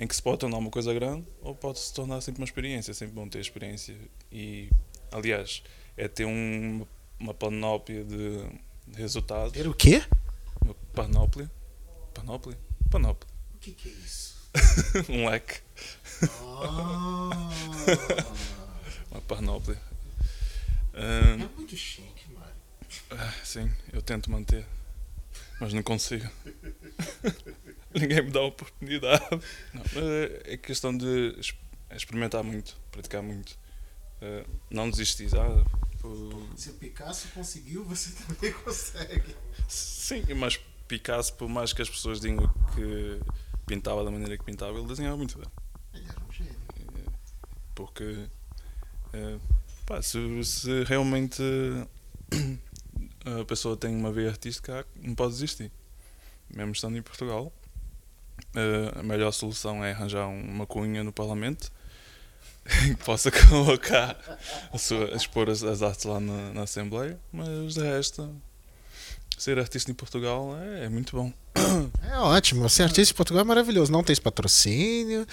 Em 0.00 0.06
que 0.06 0.16
se 0.16 0.22
pode 0.22 0.38
tornar 0.38 0.56
uma 0.56 0.70
coisa 0.70 0.94
grande 0.94 1.26
ou 1.42 1.54
pode 1.54 1.78
se 1.78 1.92
tornar 1.92 2.22
sempre 2.22 2.40
uma 2.40 2.46
experiência, 2.46 2.90
é 2.90 2.94
sempre 2.94 3.14
bom 3.14 3.28
ter 3.28 3.38
experiência. 3.38 3.94
E, 4.32 4.70
aliás, 5.12 5.62
é 5.94 6.08
ter 6.08 6.24
um, 6.24 6.86
uma 7.18 7.34
panóplia 7.34 8.02
de 8.02 8.42
resultados. 8.96 9.52
Ter 9.52 9.68
o 9.68 9.74
quê? 9.74 10.02
Uma 10.64 10.74
panóplia? 10.94 11.50
Panóplia? 12.14 12.58
Panóplia. 12.90 13.30
O 13.54 13.58
que, 13.58 13.72
que 13.72 13.88
é 13.90 13.92
isso? 13.92 14.40
um 15.10 15.28
leque. 15.28 15.60
Oh. 16.42 17.30
Uma 19.12 19.20
panóplia. 19.22 19.76
É 20.94 21.42
Ah, 21.44 21.48
muito 21.56 21.76
chique, 21.76 22.32
mano. 22.32 22.46
ah, 23.10 23.34
sim, 23.44 23.70
eu 23.92 24.00
tento 24.00 24.30
manter, 24.30 24.64
mas 25.60 25.72
não 25.72 25.82
consigo. 25.82 26.28
Ninguém 27.94 28.22
me 28.22 28.30
dá 28.30 28.40
a 28.40 28.44
oportunidade. 28.44 29.24
Não, 29.74 29.82
é 30.02 30.54
é 30.54 30.56
questão 30.56 30.96
de 30.96 31.36
experimentar 31.90 32.42
muito, 32.44 32.76
praticar 32.90 33.22
muito. 33.22 33.58
Ah, 34.22 34.44
não 34.70 34.90
desistir. 34.90 35.28
Ah, 35.36 35.64
pô, 36.00 36.14
Se 36.56 36.70
o 36.70 36.74
Picasso 36.74 37.28
conseguiu, 37.34 37.84
você 37.84 38.10
também 38.24 38.52
consegue. 38.52 39.34
sim, 39.68 40.22
mas 40.36 40.58
Picasso, 40.86 41.34
por 41.34 41.48
mais 41.48 41.72
que 41.72 41.82
as 41.82 41.88
pessoas 41.90 42.20
digam 42.20 42.46
que 42.74 43.20
pintava 43.66 44.04
da 44.04 44.10
maneira 44.10 44.36
que 44.36 44.44
pintava, 44.44 44.76
ele 44.78 44.86
desenhava 44.86 45.16
muito 45.16 45.38
bem. 45.38 45.48
Ele 45.94 46.04
era 46.08 46.20
um 46.28 46.32
gênio. 46.32 46.54
porque 47.74 48.26
eh, 49.12 49.38
pá, 49.86 50.02
se, 50.02 50.18
se 50.44 50.84
realmente 50.84 51.42
a 53.24 53.44
pessoa 53.44 53.76
tem 53.76 53.94
uma 53.94 54.12
veia 54.12 54.30
artística 54.30 54.86
não 54.96 55.14
pode 55.14 55.32
desistir 55.34 55.70
mesmo 56.54 56.72
estando 56.72 56.96
em 56.96 57.02
Portugal 57.02 57.52
eh, 57.52 57.59
a 58.98 59.02
melhor 59.02 59.32
solução 59.32 59.84
é 59.84 59.92
arranjar 59.92 60.28
uma 60.28 60.66
cunha 60.66 61.04
no 61.04 61.12
Parlamento 61.12 61.70
que 62.64 63.04
possa 63.04 63.30
colocar 63.48 64.18
a 64.72 64.78
sua, 64.78 65.14
expor 65.14 65.48
as, 65.48 65.62
as 65.62 65.82
artes 65.82 66.04
lá 66.04 66.20
na, 66.20 66.52
na 66.52 66.62
Assembleia 66.62 67.18
mas 67.32 67.74
de 67.74 67.82
resto 67.82 68.34
ser 69.38 69.58
artista 69.58 69.90
em 69.90 69.94
Portugal 69.94 70.56
é, 70.60 70.84
é 70.84 70.88
muito 70.88 71.16
bom 71.16 71.32
É 72.10 72.18
ótimo. 72.18 72.68
Ser 72.68 72.84
artista 72.84 73.12
em 73.12 73.16
Portugal 73.16 73.42
é 73.42 73.44
maravilhoso. 73.44 73.92
Não 73.92 74.02
tens 74.02 74.18
patrocínio, 74.18 75.26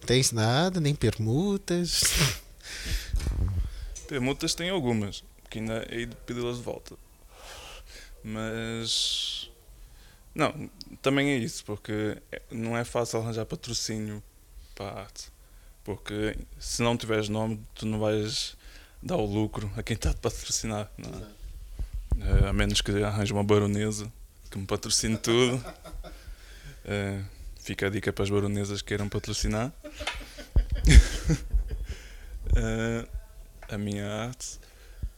não 0.00 0.06
tens 0.06 0.32
nada, 0.32 0.80
nem 0.80 0.94
permutas. 0.94 2.02
Permutas 4.08 4.54
tem 4.54 4.68
algumas, 4.68 5.24
que 5.48 5.58
ainda 5.58 5.86
hei 5.90 6.04
de 6.04 6.14
pedi-las 6.16 6.58
de 6.58 6.62
volta. 6.62 6.96
Mas. 8.22 9.50
Não, 10.34 10.70
também 11.02 11.30
é 11.30 11.36
isso, 11.36 11.64
porque 11.64 12.16
é- 12.30 12.42
não 12.50 12.76
é 12.76 12.84
fácil 12.84 13.20
arranjar 13.20 13.44
patrocínio 13.46 14.22
para 14.74 14.86
a 14.90 15.00
arte. 15.02 15.30
Porque 15.84 16.36
se 16.58 16.80
não 16.82 16.96
tiveres 16.96 17.28
nome, 17.28 17.60
tu 17.74 17.84
não 17.86 17.98
vais 17.98 18.56
dar 19.02 19.16
o 19.16 19.26
lucro 19.26 19.70
a 19.76 19.82
quem 19.82 19.94
está 19.94 20.10
a 20.10 20.14
patrocinar. 20.14 20.90
É? 20.98 21.42
Eh, 22.44 22.48
A 22.48 22.52
menos 22.52 22.80
que 22.80 22.90
arranje 23.02 23.32
uma 23.32 23.42
baronesa 23.44 24.10
que 24.50 24.58
me 24.58 24.66
patrocine 24.66 25.16
tudo. 25.18 25.62
Eh, 26.84 27.22
fica 27.60 27.86
a 27.86 27.90
dica 27.90 28.12
para 28.12 28.24
as 28.24 28.30
baronesas 28.30 28.82
que 28.82 28.88
queiram 28.88 29.08
patrocinar. 29.08 29.72
Eh, 32.56 33.06
a 33.68 33.78
minha 33.78 34.06
arte, 34.26 34.58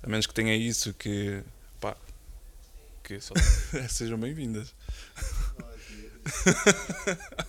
a 0.03 0.09
menos 0.09 0.27
que 0.27 0.35
tenha 0.35 0.55
isso 0.55 0.92
que 0.94 1.42
pá, 1.81 1.96
que 3.03 3.18
só 3.20 3.35
sejam 3.88 4.18
bem-vindas. 4.18 4.74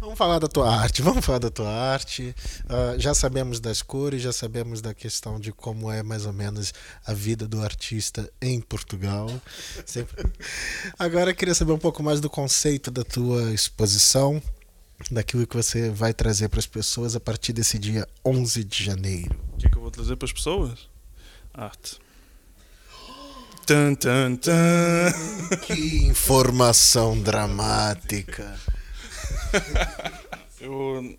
Vamos 0.00 0.18
falar 0.18 0.38
da 0.38 0.48
tua 0.48 0.70
arte, 0.70 1.00
vamos 1.00 1.24
falar 1.24 1.38
da 1.38 1.48
tua 1.50 1.70
arte. 1.70 2.34
Ah, 2.68 2.94
já 2.98 3.14
sabemos 3.14 3.58
das 3.58 3.80
cores, 3.80 4.20
já 4.20 4.32
sabemos 4.34 4.82
da 4.82 4.92
questão 4.92 5.40
de 5.40 5.50
como 5.50 5.90
é 5.90 6.02
mais 6.02 6.26
ou 6.26 6.32
menos 6.32 6.74
a 7.06 7.14
vida 7.14 7.48
do 7.48 7.62
artista 7.62 8.30
em 8.40 8.60
Portugal. 8.60 9.30
Sempre- 9.86 10.30
Agora 10.98 11.30
eu 11.30 11.34
queria 11.34 11.54
saber 11.54 11.72
um 11.72 11.78
pouco 11.78 12.02
mais 12.02 12.20
do 12.20 12.28
conceito 12.28 12.90
da 12.90 13.02
tua 13.02 13.50
exposição, 13.54 14.42
daquilo 15.10 15.46
que 15.46 15.56
você 15.56 15.88
vai 15.88 16.12
trazer 16.12 16.50
para 16.50 16.58
as 16.60 16.66
pessoas 16.66 17.16
a 17.16 17.20
partir 17.20 17.54
desse 17.54 17.78
dia 17.78 18.06
11 18.22 18.62
de 18.62 18.84
janeiro. 18.84 19.40
O 19.54 19.56
que 19.56 19.68
é 19.68 19.70
que 19.70 19.76
eu 19.78 19.82
vou 19.82 19.90
trazer 19.90 20.16
para 20.16 20.26
as 20.26 20.32
pessoas? 20.32 20.80
Arte. 21.54 21.98
Tan, 23.66 23.94
tan, 23.94 24.36
tan. 24.36 25.12
Que 25.66 26.06
informação 26.06 27.18
dramática. 27.20 28.58
Eu 30.60 31.18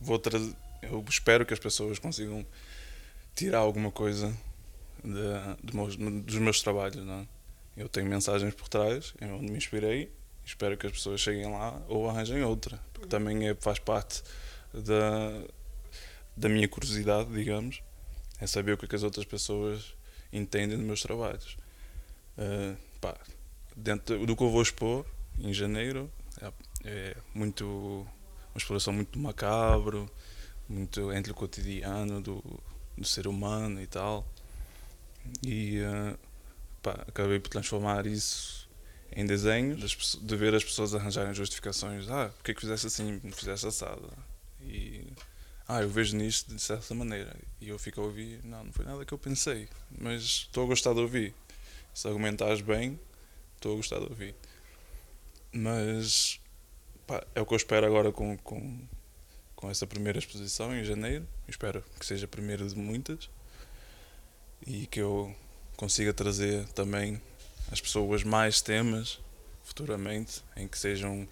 vou 0.00 0.18
trazer. 0.18 0.54
Eu 0.82 1.04
espero 1.08 1.44
que 1.44 1.52
as 1.52 1.58
pessoas 1.60 1.98
consigam 1.98 2.46
tirar 3.34 3.58
alguma 3.58 3.90
coisa 3.90 4.34
da- 5.04 5.56
do 5.62 5.74
meus- 5.76 5.96
dos 5.96 6.36
meus 6.36 6.62
trabalhos. 6.62 7.04
Não 7.04 7.20
é? 7.20 7.26
Eu 7.76 7.88
tenho 7.88 8.06
mensagens 8.08 8.54
por 8.54 8.68
trás, 8.68 9.14
é 9.20 9.26
onde 9.26 9.50
me 9.50 9.56
inspirei. 9.58 10.10
Espero 10.44 10.76
que 10.76 10.86
as 10.86 10.92
pessoas 10.92 11.20
cheguem 11.20 11.50
lá 11.50 11.80
ou 11.88 12.08
arranjem 12.08 12.42
outra, 12.42 12.80
porque 12.92 13.08
também 13.08 13.48
é, 13.48 13.54
faz 13.54 13.78
parte 13.78 14.22
da, 14.72 15.42
da 16.36 16.48
minha 16.48 16.66
curiosidade, 16.66 17.30
digamos, 17.32 17.82
é 18.40 18.46
saber 18.46 18.72
o 18.72 18.78
que, 18.78 18.86
é 18.86 18.88
que 18.88 18.96
as 18.96 19.02
outras 19.02 19.24
pessoas 19.26 19.94
entendem 20.32 20.76
dos 20.76 20.86
meus 20.86 21.02
trabalhos. 21.02 21.56
Ah, 22.38 22.76
pá, 23.00 23.16
dentro 23.76 24.26
do 24.26 24.36
que 24.36 24.42
eu 24.42 24.50
vou 24.50 24.62
expor 24.62 25.04
em 25.38 25.52
janeiro, 25.52 26.10
é, 26.40 26.52
é 26.84 27.16
muito 27.34 27.64
uma 28.54 28.58
exploração 28.58 28.92
muito 28.92 29.18
macabro, 29.18 30.10
muito 30.68 31.12
entre 31.12 31.32
o 31.32 31.34
cotidiano 31.34 32.20
do, 32.20 32.42
do 32.96 33.04
ser 33.06 33.26
humano 33.26 33.80
e 33.80 33.86
tal. 33.86 34.26
E 35.42 35.78
eh, 35.80 36.16
pá, 36.82 36.92
acabei 37.08 37.38
por 37.40 37.48
transformar 37.48 38.06
isso 38.06 38.68
em 39.12 39.26
desenho, 39.26 39.76
das 39.76 39.94
pesso- 39.94 40.20
de 40.20 40.36
ver 40.36 40.54
as 40.54 40.64
pessoas 40.64 40.94
arranjarem 40.94 41.34
justificações. 41.34 42.08
Ah, 42.08 42.30
porque 42.36 42.52
é 42.52 42.54
que 42.54 42.60
fizeste 42.60 42.86
assim, 42.86 43.20
não 43.22 43.32
fizeste 43.32 43.66
assado? 43.66 44.10
E 44.62 45.06
ah, 45.72 45.82
eu 45.82 45.88
vejo 45.88 46.16
nisto 46.16 46.52
de 46.52 46.60
certa 46.60 46.92
maneira. 46.96 47.32
E 47.60 47.68
eu 47.68 47.78
fico 47.78 48.00
a 48.00 48.04
ouvir, 48.04 48.40
não, 48.42 48.64
não 48.64 48.72
foi 48.72 48.84
nada 48.84 49.04
que 49.04 49.14
eu 49.14 49.18
pensei, 49.18 49.68
mas 50.00 50.22
estou 50.22 50.64
a 50.64 50.66
gostar 50.66 50.92
de 50.94 50.98
ouvir. 50.98 51.32
Se 51.94 52.08
argumentares 52.08 52.60
bem, 52.60 52.98
estou 53.54 53.74
a 53.74 53.76
gostar 53.76 54.00
de 54.00 54.06
ouvir. 54.06 54.34
Mas 55.52 56.40
pá, 57.06 57.24
é 57.36 57.40
o 57.40 57.46
que 57.46 57.54
eu 57.54 57.56
espero 57.56 57.86
agora 57.86 58.10
com, 58.10 58.36
com, 58.38 58.80
com 59.54 59.70
essa 59.70 59.86
primeira 59.86 60.18
exposição 60.18 60.74
em 60.74 60.82
janeiro. 60.82 61.24
Espero 61.46 61.84
que 62.00 62.04
seja 62.04 62.24
a 62.24 62.28
primeira 62.28 62.66
de 62.66 62.74
muitas 62.74 63.30
e 64.66 64.88
que 64.88 65.00
eu 65.00 65.32
consiga 65.76 66.12
trazer 66.12 66.66
também 66.70 67.22
às 67.70 67.80
pessoas 67.80 68.24
mais 68.24 68.60
temas 68.60 69.20
futuramente 69.62 70.42
em 70.56 70.66
que 70.66 70.76
sejam, 70.76 71.28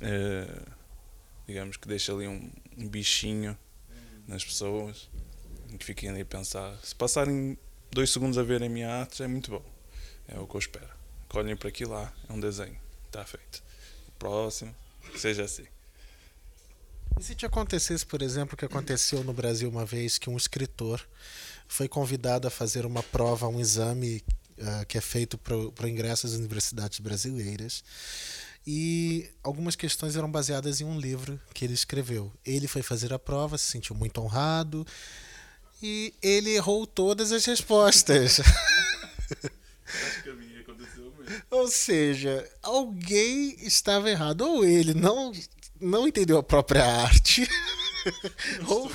eh, 0.00 0.62
digamos, 1.46 1.76
que 1.76 1.86
deixe 1.86 2.10
ali 2.10 2.26
um, 2.26 2.50
um 2.76 2.88
bichinho 2.88 3.56
nas 4.26 4.44
pessoas 4.44 5.08
que 5.78 5.84
fiquem 5.84 6.08
ali 6.08 6.20
a 6.20 6.24
pensar. 6.24 6.76
Se 6.82 6.94
passarem 6.94 7.56
dois 7.90 8.10
segundos 8.10 8.38
a 8.38 8.42
ver 8.42 8.62
a 8.62 8.68
minha 8.68 8.90
arte, 8.90 9.22
é 9.22 9.26
muito 9.26 9.50
bom. 9.50 9.64
É 10.28 10.38
o 10.38 10.46
que 10.46 10.54
eu 10.54 10.58
espero. 10.58 10.88
Que 11.28 11.38
olhem 11.38 11.56
para 11.56 11.68
aquilo 11.68 11.92
lá, 11.92 12.12
é 12.28 12.32
um 12.32 12.40
desenho, 12.40 12.76
está 13.06 13.24
feito. 13.24 13.62
Próximo, 14.18 14.74
seja 15.16 15.44
assim. 15.44 15.66
E 17.18 17.22
se 17.22 17.34
te 17.34 17.44
acontecesse, 17.44 18.04
por 18.04 18.22
exemplo, 18.22 18.54
o 18.54 18.56
que 18.56 18.64
aconteceu 18.64 19.22
no 19.24 19.32
Brasil 19.32 19.68
uma 19.68 19.84
vez, 19.84 20.18
que 20.18 20.30
um 20.30 20.36
escritor 20.36 21.06
foi 21.66 21.88
convidado 21.88 22.46
a 22.46 22.50
fazer 22.50 22.84
uma 22.86 23.02
prova, 23.02 23.48
um 23.48 23.60
exame 23.60 24.22
ah, 24.60 24.84
que 24.84 24.96
é 24.96 25.00
feito 25.00 25.36
para 25.38 25.56
o 25.56 25.88
ingresso 25.88 26.26
às 26.26 26.34
universidades 26.34 27.00
brasileiras, 27.00 27.82
e 28.66 29.28
algumas 29.42 29.74
questões 29.74 30.16
eram 30.16 30.30
baseadas 30.30 30.80
em 30.80 30.84
um 30.84 30.98
livro 30.98 31.40
que 31.52 31.64
ele 31.64 31.74
escreveu. 31.74 32.32
Ele 32.44 32.68
foi 32.68 32.82
fazer 32.82 33.12
a 33.12 33.18
prova, 33.18 33.58
se 33.58 33.66
sentiu 33.66 33.94
muito 33.94 34.20
honrado, 34.20 34.86
e 35.82 36.14
ele 36.22 36.50
errou 36.50 36.86
todas 36.86 37.32
as 37.32 37.44
respostas. 37.44 38.40
Acho 38.40 40.22
que 40.22 40.30
a 40.30 40.34
minha 40.34 40.60
aconteceu 40.60 41.12
mesmo. 41.18 41.42
Ou 41.50 41.68
seja, 41.68 42.48
alguém 42.62 43.56
estava 43.58 44.08
errado. 44.08 44.42
Ou 44.42 44.64
ele 44.64 44.94
não, 44.94 45.32
não 45.80 46.06
entendeu 46.06 46.38
a 46.38 46.42
própria 46.42 46.84
arte, 46.84 47.48
ou 48.68 48.90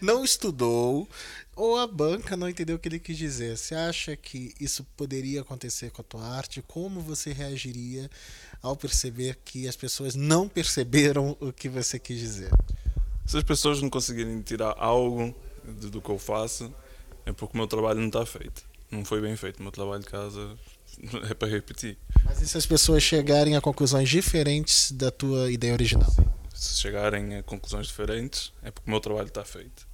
não 0.00 0.24
estudou, 0.24 1.08
ou 1.54 1.78
a 1.78 1.86
banca 1.86 2.36
não 2.36 2.48
entendeu 2.48 2.76
o 2.76 2.78
que 2.78 2.88
ele 2.88 2.98
quis 2.98 3.16
dizer. 3.16 3.56
Você 3.56 3.74
acha 3.74 4.16
que 4.16 4.54
isso 4.58 4.84
poderia 4.96 5.42
acontecer 5.42 5.90
com 5.90 6.00
a 6.00 6.04
tua 6.04 6.26
arte? 6.26 6.62
Como 6.62 7.00
você 7.00 7.32
reagiria 7.32 8.10
ao 8.62 8.76
perceber 8.76 9.38
que 9.44 9.68
as 9.68 9.76
pessoas 9.76 10.14
não 10.14 10.48
perceberam 10.48 11.36
o 11.40 11.52
que 11.52 11.68
você 11.68 11.98
quis 11.98 12.18
dizer? 12.18 12.50
Se 13.26 13.36
as 13.36 13.44
pessoas 13.44 13.80
não 13.82 13.90
conseguirem 13.90 14.40
tirar 14.40 14.74
algo 14.78 15.34
do 15.64 16.00
que 16.00 16.10
eu 16.10 16.18
faço, 16.18 16.72
é 17.24 17.32
porque 17.32 17.54
o 17.54 17.58
meu 17.58 17.66
trabalho 17.66 18.00
não 18.00 18.08
está 18.08 18.24
feito. 18.24 18.64
Não 18.90 19.04
foi 19.04 19.20
bem 19.20 19.36
feito. 19.36 19.60
O 19.60 19.62
meu 19.62 19.72
trabalho 19.72 20.02
de 20.02 20.08
casa 20.08 20.56
é 21.30 21.34
para 21.34 21.48
repetir. 21.48 21.98
Mas 22.24 22.40
e 22.40 22.48
se 22.48 22.56
as 22.56 22.66
pessoas 22.66 23.02
chegarem 23.02 23.56
a 23.56 23.60
conclusões 23.60 24.08
diferentes 24.08 24.90
da 24.92 25.10
tua 25.10 25.50
ideia 25.50 25.72
original? 25.72 26.10
Se 26.54 26.80
chegarem 26.80 27.36
a 27.36 27.42
conclusões 27.42 27.86
diferentes, 27.86 28.52
é 28.62 28.70
porque 28.70 28.88
o 28.88 28.90
meu 28.90 29.00
trabalho 29.00 29.28
está 29.28 29.44
feito. 29.44 29.91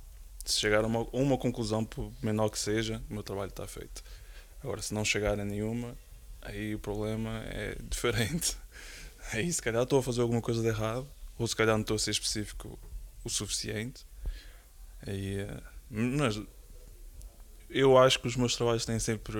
Se 0.48 0.60
chegar 0.60 0.82
a 0.82 0.86
uma, 0.86 1.06
uma 1.12 1.36
conclusão, 1.36 1.84
por 1.84 2.10
menor 2.22 2.48
que 2.48 2.58
seja, 2.58 3.02
o 3.10 3.12
meu 3.12 3.22
trabalho 3.22 3.50
está 3.50 3.66
feito. 3.66 4.02
Agora, 4.62 4.80
se 4.80 4.94
não 4.94 5.04
chegar 5.04 5.38
a 5.38 5.44
nenhuma, 5.44 5.94
aí 6.40 6.74
o 6.74 6.78
problema 6.78 7.42
é 7.44 7.76
diferente. 7.84 8.56
aí 9.30 9.52
se 9.52 9.60
calhar 9.60 9.82
estou 9.82 9.98
a 9.98 10.02
fazer 10.02 10.22
alguma 10.22 10.40
coisa 10.40 10.62
de 10.62 10.68
errado, 10.68 11.06
ou 11.38 11.46
se 11.46 11.54
calhar 11.54 11.74
não 11.74 11.82
estou 11.82 11.96
a 11.96 11.98
ser 11.98 12.12
específico 12.12 12.78
o 13.22 13.28
suficiente. 13.28 14.06
Aí, 15.06 15.40
eh, 15.40 15.60
mas 15.90 16.40
eu 17.68 17.98
acho 17.98 18.18
que 18.18 18.26
os 18.26 18.34
meus 18.34 18.56
trabalhos 18.56 18.86
têm 18.86 18.98
sempre, 18.98 19.38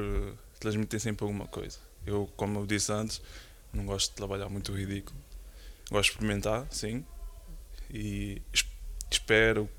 transmitem 0.61 1.01
sempre 1.01 1.25
alguma 1.25 1.47
coisa. 1.47 1.79
Eu, 2.05 2.31
como 2.37 2.59
eu 2.59 2.67
disse 2.67 2.93
antes, 2.93 3.23
não 3.73 3.87
gosto 3.87 4.11
de 4.11 4.17
trabalhar 4.17 4.51
muito 4.51 4.75
ridículo. 4.75 5.19
Gosto 5.91 6.11
de 6.11 6.17
experimentar, 6.17 6.67
sim, 6.71 7.03
e 7.89 8.43
espero 9.11 9.71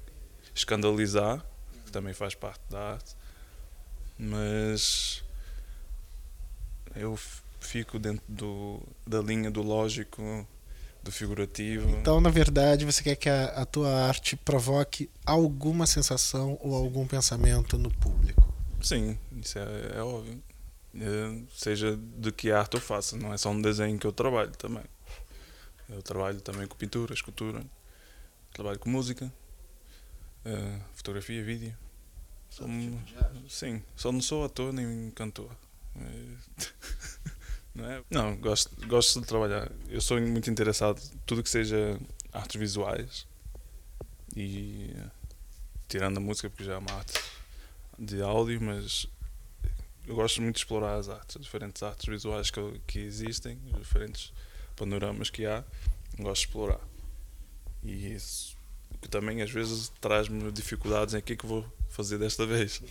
escandalizar, 0.59 1.43
que 1.85 1.91
também 1.91 2.13
faz 2.13 2.35
parte 2.35 2.61
da 2.69 2.93
arte, 2.93 3.15
mas 4.17 5.23
eu 6.95 7.17
fico 7.59 7.97
dentro 7.97 8.23
do, 8.27 8.81
da 9.07 9.21
linha 9.21 9.49
do 9.49 9.61
lógico, 9.61 10.47
do 11.01 11.11
figurativo. 11.11 11.89
Então, 11.89 12.19
na 12.19 12.29
verdade, 12.29 12.85
você 12.85 13.01
quer 13.01 13.15
que 13.15 13.29
a, 13.29 13.45
a 13.45 13.65
tua 13.65 13.89
arte 14.07 14.35
provoque 14.35 15.09
alguma 15.25 15.87
sensação 15.87 16.57
ou 16.61 16.75
algum 16.75 17.07
pensamento 17.07 17.77
no 17.77 17.89
público? 17.89 18.53
Sim, 18.81 19.17
isso 19.41 19.57
é, 19.59 19.97
é 19.97 20.01
óbvio. 20.01 20.41
É, 20.95 21.41
seja 21.55 21.97
de 21.97 22.31
que 22.31 22.51
arte 22.51 22.75
eu 22.75 22.81
faça, 22.81 23.15
não 23.15 23.33
é 23.33 23.37
só 23.37 23.49
um 23.49 23.61
desenho 23.61 23.97
que 23.97 24.07
eu 24.07 24.11
trabalho 24.11 24.51
também. 24.51 24.83
Eu 25.87 26.01
trabalho 26.01 26.41
também 26.41 26.67
com 26.67 26.75
pintura, 26.75 27.13
escultura, 27.13 27.63
trabalho 28.53 28.77
com 28.77 28.89
música, 28.89 29.31
uh, 30.45 30.81
fotografia, 30.93 31.43
vídeo. 31.43 31.75
Sou, 32.49 32.67
tipo 32.67 33.49
sim, 33.49 33.83
só 33.95 34.11
não 34.11 34.21
sou 34.21 34.43
ator 34.43 34.73
nem 34.73 35.11
cantor. 35.11 35.55
Não, 37.75 37.85
é? 37.89 38.03
não 38.09 38.35
gosto, 38.35 38.75
gosto 38.87 39.21
de 39.21 39.27
trabalhar. 39.27 39.71
Eu 39.87 40.01
sou 40.01 40.19
muito 40.19 40.49
interessado 40.49 40.99
em 40.99 41.17
tudo 41.25 41.43
que 41.43 41.49
seja 41.49 41.99
artes 42.33 42.59
visuais 42.59 43.27
e 44.35 44.93
tirando 45.87 46.17
a 46.17 46.19
música 46.19 46.49
porque 46.49 46.63
já 46.63 46.73
é 46.73 46.77
uma 46.77 46.91
arte 46.91 47.21
de 47.97 48.21
áudio, 48.21 48.59
mas 48.61 49.07
eu 50.05 50.15
gosto 50.15 50.41
muito 50.41 50.55
de 50.55 50.61
explorar 50.61 50.95
as 50.95 51.09
artes, 51.09 51.37
as 51.37 51.43
diferentes 51.43 51.83
artes 51.83 52.05
visuais 52.07 52.49
que, 52.49 52.81
que 52.87 52.99
existem, 52.99 53.59
os 53.71 53.79
diferentes 53.79 54.33
panoramas 54.75 55.29
que 55.29 55.45
há, 55.45 55.63
gosto 56.17 56.41
de 56.41 56.47
explorar. 56.47 56.81
E 57.83 58.13
isso 58.13 58.57
que 59.01 59.07
também 59.07 59.41
às 59.41 59.51
vezes 59.51 59.91
traz-me 60.01 60.51
dificuldades 60.51 61.13
em 61.13 61.21
que 61.21 61.33
é 61.33 61.35
que 61.35 61.45
vou 61.45 61.65
fazer 61.89 62.17
desta 62.17 62.45
vez. 62.45 62.81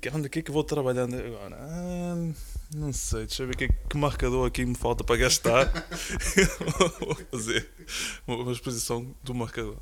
Que 0.00 0.08
onde 0.10 0.26
é 0.26 0.42
que 0.42 0.50
vou 0.50 0.62
trabalhando 0.62 1.16
agora? 1.16 1.56
Ah, 1.58 2.32
não 2.74 2.92
sei, 2.92 3.26
deixa 3.26 3.42
eu 3.42 3.46
ver 3.48 3.56
que, 3.56 3.68
que 3.68 3.96
marcador 3.96 4.46
aqui 4.46 4.64
me 4.64 4.74
falta 4.74 5.02
para 5.02 5.16
gastar. 5.16 5.72
vou 7.00 7.16
fazer 7.30 7.68
uma 8.26 8.52
exposição 8.52 9.14
do 9.22 9.34
marcador. 9.34 9.78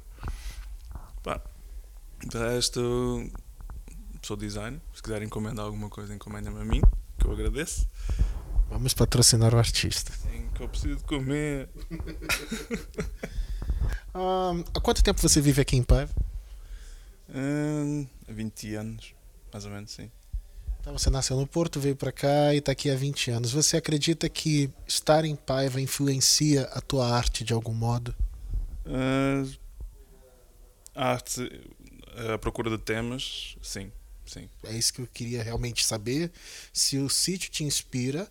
Pá, 1.22 1.42
de 2.24 2.38
resto, 2.38 3.30
sou 4.22 4.36
designer. 4.36 4.80
Se 4.94 5.02
quiserem 5.02 5.26
encomendar 5.26 5.64
alguma 5.64 5.90
coisa, 5.90 6.14
encomendem-me 6.14 6.60
a 6.60 6.64
mim, 6.64 6.80
que 7.18 7.26
eu 7.26 7.32
agradeço. 7.32 7.88
Vamos 8.70 8.94
patrocinar 8.94 9.54
o 9.54 9.58
artista. 9.58 10.12
Sim, 10.12 10.48
que 10.54 10.62
eu 10.62 10.68
preciso 10.68 10.96
de 10.96 11.04
comer. 11.04 11.68
um, 14.14 14.64
há 14.74 14.80
quanto 14.80 15.02
tempo 15.02 15.20
você 15.20 15.40
vive 15.40 15.60
aqui 15.60 15.76
em 15.76 15.82
Paiva? 15.82 16.12
Há 17.28 18.32
20 18.32 18.74
anos, 18.74 19.14
mais 19.52 19.64
ou 19.64 19.70
menos, 19.70 19.90
sim. 19.90 20.10
Então 20.80 20.98
você 20.98 21.08
nasceu 21.10 21.36
no 21.36 21.46
Porto, 21.46 21.78
veio 21.78 21.94
para 21.94 22.10
cá 22.10 22.52
e 22.52 22.58
está 22.58 22.72
aqui 22.72 22.90
há 22.90 22.96
20 22.96 23.30
anos. 23.30 23.52
Você 23.52 23.76
acredita 23.76 24.28
que 24.28 24.68
estar 24.86 25.24
em 25.24 25.36
Paiva 25.36 25.80
influencia 25.80 26.64
a 26.72 26.80
tua 26.80 27.08
arte 27.08 27.44
de 27.44 27.52
algum 27.52 27.72
modo? 27.72 28.12
Uh, 28.84 29.48
a 30.92 31.12
arte, 31.12 31.62
a 32.34 32.36
procura 32.36 32.68
de 32.68 32.78
temas, 32.78 33.56
sim, 33.62 33.92
sim. 34.26 34.48
É 34.64 34.72
isso 34.72 34.92
que 34.92 35.00
eu 35.00 35.06
queria 35.06 35.40
realmente 35.42 35.84
saber. 35.84 36.32
Se 36.72 36.98
o 36.98 37.08
sítio 37.08 37.48
te 37.48 37.62
inspira 37.62 38.28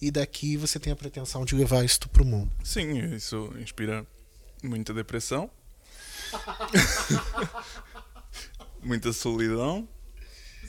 e 0.00 0.10
daqui 0.10 0.56
você 0.56 0.80
tem 0.80 0.92
a 0.92 0.96
pretensão 0.96 1.44
de 1.44 1.54
levar 1.54 1.84
isto 1.84 2.08
para 2.08 2.22
o 2.22 2.26
mundo. 2.26 2.50
Sim, 2.64 3.14
isso 3.14 3.52
inspira 3.60 4.06
muita 4.62 4.92
depressão, 4.92 5.50
muita 8.82 9.12
solidão 9.12 9.88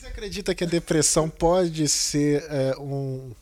você 0.01 0.07
acredita 0.07 0.55
que 0.55 0.63
a 0.63 0.67
depressão 0.67 1.29
pode 1.29 1.87
ser 1.87 2.43
é, 2.49 2.75
um, 2.75 3.35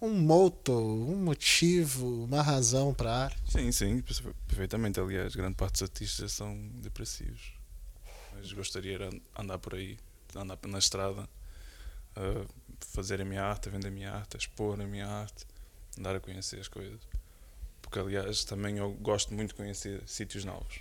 um 0.00 0.10
moto, 0.10 0.72
um 0.72 1.16
motivo, 1.16 2.22
uma 2.22 2.40
razão 2.40 2.94
para 2.94 3.10
a 3.10 3.24
arte? 3.24 3.50
Sim, 3.50 3.72
sim, 3.72 4.00
perfeitamente. 4.46 5.00
Aliás, 5.00 5.34
grande 5.34 5.56
parte 5.56 5.72
dos 5.72 5.82
artistas 5.82 6.30
são 6.30 6.56
depressivos. 6.74 7.54
Mas 8.32 8.52
gostaria 8.52 8.96
de 8.96 9.22
andar 9.36 9.58
por 9.58 9.74
aí, 9.74 9.98
andar 10.36 10.56
na 10.68 10.78
estrada, 10.78 11.28
a 12.14 12.46
fazer 12.78 13.20
a 13.20 13.24
minha 13.24 13.42
arte, 13.42 13.68
a 13.68 13.72
vender 13.72 13.88
a 13.88 13.90
minha 13.90 14.12
arte, 14.12 14.36
a 14.36 14.38
expor 14.38 14.80
a 14.80 14.86
minha 14.86 15.08
arte, 15.08 15.44
andar 15.98 16.14
a 16.14 16.20
conhecer 16.20 16.60
as 16.60 16.68
coisas. 16.68 17.00
Porque, 17.94 18.08
aliás, 18.08 18.42
também 18.42 18.78
eu 18.78 18.90
gosto 18.94 19.32
muito 19.32 19.50
de 19.50 19.54
conhecer 19.54 20.02
sítios 20.04 20.44
novos. 20.44 20.80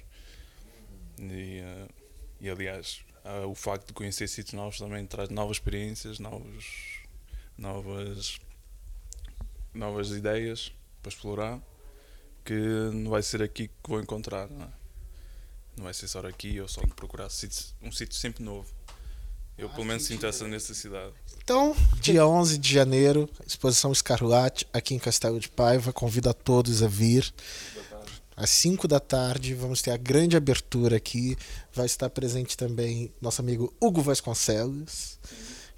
E, 1.19 1.61
uh, 1.61 1.93
e 2.41 2.49
aliás, 2.49 3.05
Uh, 3.25 3.47
o 3.47 3.55
facto 3.55 3.87
de 3.87 3.93
conhecer 3.93 4.27
sítios 4.27 4.53
novos 4.53 4.77
também 4.77 5.05
traz 5.05 5.29
novas 5.29 5.55
experiências, 5.55 6.19
novos, 6.19 6.99
novas, 7.57 8.37
novas 9.73 10.09
ideias 10.09 10.73
para 11.01 11.07
explorar 11.09 11.61
que 12.43 12.53
não 12.91 13.11
vai 13.11 13.23
ser 13.23 13.41
aqui 13.41 13.69
que 13.69 13.89
vou 13.89 14.01
encontrar. 14.01 14.49
Não, 14.49 14.65
é? 14.65 14.69
não 15.77 15.83
vai 15.85 15.93
ser 15.93 16.09
só 16.09 16.19
aqui, 16.19 16.57
eu 16.57 16.67
só 16.67 16.81
procurar 16.97 17.27
um 17.27 17.91
sítio 17.93 18.17
sempre 18.17 18.43
novo. 18.43 18.69
Eu 19.57 19.69
pelo 19.69 19.85
menos 19.85 20.03
sinto 20.03 20.25
essa 20.25 20.45
necessidade. 20.45 21.13
Então, 21.43 21.75
dia 21.99 22.25
11 22.25 22.57
de 22.57 22.73
janeiro, 22.73 23.29
exposição 23.45 23.91
Escarlate 23.91 24.65
aqui 24.71 24.95
em 24.95 24.99
Castelo 24.99 25.41
de 25.41 25.49
Paiva. 25.49 25.91
Convido 25.91 26.29
a 26.29 26.33
todos 26.33 26.81
a 26.81 26.87
vir 26.87 27.33
às 28.37 28.49
5 28.49 28.87
da 28.87 28.97
tarde. 28.97 29.53
Vamos 29.53 29.81
ter 29.81 29.91
a 29.91 29.97
grande 29.97 30.37
abertura 30.37 30.95
aqui. 30.95 31.35
Vai 31.73 31.85
estar 31.85 32.09
presente 32.09 32.55
também 32.55 33.11
nosso 33.21 33.41
amigo 33.41 33.73
Hugo 33.81 34.01
Vasconcelos, 34.01 35.19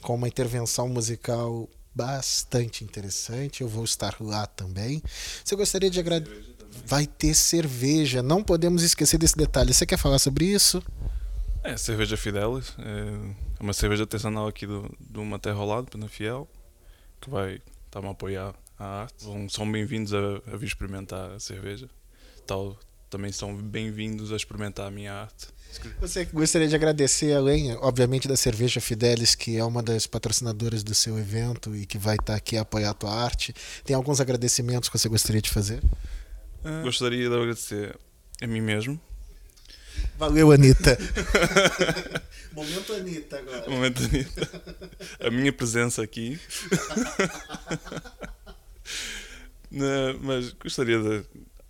com 0.03 0.13
uma 0.13 0.27
intervenção 0.27 0.87
musical 0.87 1.67
bastante 1.95 2.83
interessante. 2.83 3.61
Eu 3.61 3.67
vou 3.67 3.85
estar 3.85 4.17
lá 4.19 4.45
também. 4.45 5.01
Você 5.43 5.55
gostaria 5.55 5.89
de 5.89 5.99
agradecer? 5.99 6.45
Vai 6.85 7.07
ter 7.07 7.33
cerveja, 7.33 8.21
não 8.21 8.43
podemos 8.43 8.83
esquecer 8.83 9.17
desse 9.17 9.35
detalhe. 9.35 9.73
Você 9.73 9.85
quer 9.85 9.97
falar 9.97 10.19
sobre 10.19 10.45
isso? 10.45 10.83
É, 11.65 11.75
cerveja 11.77 12.15
Fidelis. 12.15 12.75
É 12.77 13.63
uma 13.63 13.73
cerveja 13.73 14.03
artesanal 14.03 14.47
aqui 14.47 14.67
do, 14.67 14.87
do 14.99 15.25
Maté 15.25 15.49
Rolado, 15.49 15.87
Pena 15.87 16.07
Fiel, 16.07 16.47
que 17.19 17.27
vai 17.27 17.59
estar-me 17.85 18.07
a 18.07 18.11
apoiar 18.11 18.53
a 18.77 19.01
arte. 19.01 19.25
São 19.49 19.69
bem-vindos 19.71 20.13
a, 20.13 20.19
a 20.53 20.57
vir 20.57 20.67
experimentar 20.67 21.31
a 21.31 21.39
cerveja 21.39 21.89
tal, 22.45 22.77
também 23.09 23.31
são 23.31 23.55
bem-vindos 23.55 24.31
a 24.31 24.35
experimentar 24.35 24.85
a 24.87 24.91
minha 24.91 25.11
arte. 25.11 25.47
Você 25.99 26.25
gostaria 26.25 26.67
de 26.67 26.75
agradecer, 26.75 27.33
além, 27.33 27.73
obviamente, 27.77 28.27
da 28.27 28.37
Cerveja 28.37 28.79
Fidelis, 28.79 29.33
que 29.33 29.57
é 29.57 29.63
uma 29.63 29.81
das 29.81 30.05
patrocinadoras 30.05 30.83
do 30.83 30.93
seu 30.93 31.17
evento 31.17 31.75
e 31.75 31.87
que 31.87 31.97
vai 31.97 32.15
estar 32.15 32.35
aqui 32.35 32.55
a 32.57 32.61
apoiar 32.61 32.91
a 32.91 32.93
tua 32.93 33.11
arte. 33.11 33.53
Tem 33.83 33.95
alguns 33.95 34.21
agradecimentos 34.21 34.87
que 34.87 34.97
você 34.97 35.09
gostaria 35.09 35.41
de 35.41 35.49
fazer? 35.49 35.83
Uh, 36.63 36.83
gostaria 36.83 37.27
de 37.27 37.35
agradecer 37.35 37.97
a 38.41 38.47
mim 38.47 38.61
mesmo. 38.61 39.01
Valeu, 40.17 40.51
Anitta. 40.51 40.97
Momento 42.53 42.93
Anitta 42.93 43.37
agora. 43.37 43.69
Momento 43.69 44.03
Anitta. 44.03 44.49
A 45.19 45.29
minha 45.29 45.51
presença 45.51 46.01
aqui. 46.01 46.39
Não, 49.69 50.19
mas 50.21 50.53
gostaria 50.53 50.99
de 50.99 51.25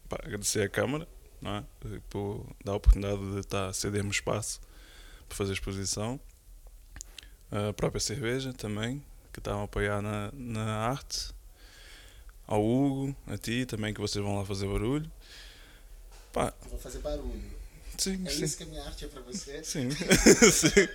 pá, 0.07 0.17
agradecer 0.23 0.61
à 0.61 0.69
Câmara 0.69 1.07
não 1.41 1.55
é? 1.55 1.63
por 2.09 2.45
dar 2.63 2.73
a 2.73 2.75
oportunidade 2.75 3.33
de 3.33 3.39
estar 3.39 3.67
a 3.67 3.73
ceder-me 3.73 4.11
espaço 4.11 4.61
para 5.27 5.38
fazer 5.38 5.51
a 5.51 5.53
exposição. 5.53 6.19
A 7.51 7.73
própria 7.73 7.99
cerveja 7.99 8.53
também, 8.53 9.03
que 9.31 9.39
estavam 9.39 9.61
a 9.61 9.65
apoiar 9.65 10.01
na, 10.01 10.31
na 10.33 10.88
arte. 10.88 11.33
Ao 12.47 12.63
Hugo, 12.63 13.15
a 13.25 13.38
ti 13.38 13.65
também, 13.65 13.93
que 13.93 13.99
vocês 13.99 14.23
vão 14.23 14.38
lá 14.38 14.45
fazer 14.45 14.67
barulho. 14.67 15.11
Pá. 16.31 16.53
Vou 16.69 16.77
fazer 16.77 16.99
barulho. 16.99 17.54
Sim, 17.97 18.23
é 18.25 18.29
sim. 18.29 18.43
isso 18.43 18.58
que 18.58 18.63
a 18.63 18.65
minha 18.65 18.84
arte 18.84 19.05
é 19.05 19.08
para 19.08 19.21
você? 19.21 19.62
Sim. 19.63 19.89
sim. 20.51 20.88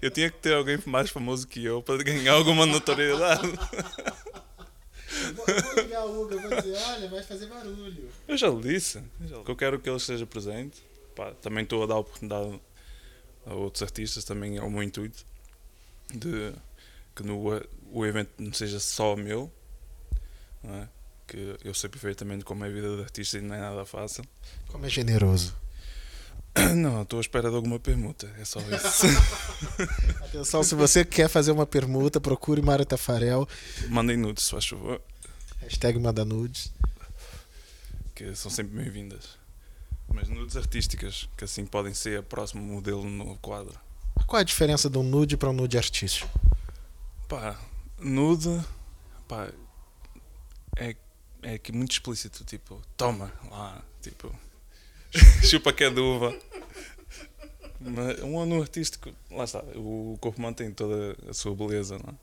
Eu 0.00 0.10
tinha 0.10 0.30
que 0.30 0.38
ter 0.38 0.54
alguém 0.54 0.78
mais 0.86 1.10
famoso 1.10 1.46
que 1.46 1.64
eu 1.64 1.82
para 1.82 2.02
ganhar 2.02 2.32
alguma 2.32 2.66
notoriedade. 2.66 3.46
Eu 3.46 5.34
vou, 5.34 5.46
eu 5.46 5.62
vou 5.62 5.74
ligar 5.74 6.06
o 6.06 6.22
Hugo, 6.22 6.34
eu 6.34 6.40
vou 6.40 6.60
dizer, 6.60 6.76
olha, 6.76 7.08
vai 7.08 7.22
fazer 7.22 7.46
barulho. 7.46 8.08
Eu 8.26 8.36
já 8.36 8.48
lhe 8.48 8.60
disse. 8.60 9.02
Eu, 9.30 9.44
eu 9.46 9.56
quero 9.56 9.78
que 9.80 9.88
ele 9.88 9.96
esteja 9.96 10.26
presente. 10.26 10.82
Pá, 11.14 11.32
também 11.42 11.64
estou 11.64 11.82
a 11.82 11.86
dar 11.86 11.96
oportunidade 11.96 12.60
a 13.44 13.54
outros 13.54 13.82
artistas, 13.82 14.24
também 14.24 14.56
é 14.56 14.62
o 14.62 14.70
meu 14.70 14.82
intuito. 14.82 15.24
De 16.14 16.52
que 17.14 17.22
no, 17.22 17.60
o 17.90 18.06
evento 18.06 18.30
não 18.38 18.52
seja 18.52 18.80
só 18.80 19.16
meu. 19.16 19.52
É? 20.64 20.86
que 21.32 21.56
eu 21.64 21.72
sei 21.72 21.88
perfeitamente 21.88 22.44
como 22.44 22.62
é 22.64 22.68
a 22.68 22.70
vida 22.70 22.94
de 22.94 23.02
artista 23.02 23.38
e 23.38 23.40
não 23.40 23.54
é 23.54 23.60
nada 23.60 23.86
fácil. 23.86 24.22
Como 24.68 24.84
é 24.84 24.88
generoso. 24.90 25.54
Não, 26.76 27.02
estou 27.02 27.18
à 27.18 27.20
espera 27.20 27.48
de 27.50 27.56
alguma 27.56 27.78
permuta, 27.78 28.30
é 28.38 28.44
só 28.44 28.60
isso. 28.60 29.06
Atenção, 30.24 30.62
se 30.62 30.74
você 30.74 31.04
quer 31.04 31.28
fazer 31.28 31.50
uma 31.50 31.66
permuta, 31.66 32.20
procure 32.20 32.60
Mário 32.60 32.84
Tafarel. 32.84 33.48
Mandem 33.88 34.16
nudes, 34.16 34.44
se 34.44 34.50
faz 34.50 34.66
favor, 34.66 35.00
Hashtag 35.60 35.98
manda 35.98 36.24
nudes. 36.24 36.72
que 38.14 38.34
são 38.34 38.50
sempre 38.50 38.76
bem-vindas. 38.76 39.38
Mas 40.12 40.28
nudes 40.28 40.56
artísticas, 40.56 41.28
que 41.36 41.44
assim 41.44 41.64
podem 41.64 41.94
ser 41.94 42.20
o 42.20 42.22
próximo 42.22 42.62
modelo 42.62 43.04
no 43.08 43.36
quadro. 43.38 43.74
Qual 44.26 44.38
é 44.38 44.42
a 44.42 44.44
diferença 44.44 44.90
de 44.90 44.98
um 44.98 45.02
nude 45.02 45.36
para 45.36 45.48
um 45.48 45.54
nude 45.54 45.78
artístico? 45.78 46.28
Pá, 47.28 47.58
nude, 47.98 48.60
pá, 49.26 49.48
é, 50.76 50.94
é 51.42 51.58
que 51.58 51.72
muito 51.72 51.92
explícito, 51.92 52.44
tipo, 52.44 52.82
toma 52.96 53.32
lá, 53.50 53.82
tipo, 54.02 54.34
chupa 55.42 55.72
que 55.72 55.84
é. 55.84 55.90
Mas 57.80 58.20
um 58.22 58.38
ano 58.38 58.60
artístico, 58.60 59.10
lá 59.30 59.44
está, 59.44 59.62
o 59.74 60.16
corpo 60.20 60.38
humano 60.38 60.54
tem 60.54 60.70
toda 60.70 61.16
a 61.28 61.34
sua 61.34 61.54
beleza, 61.54 61.98
não 61.98 62.12
é? 62.12 62.16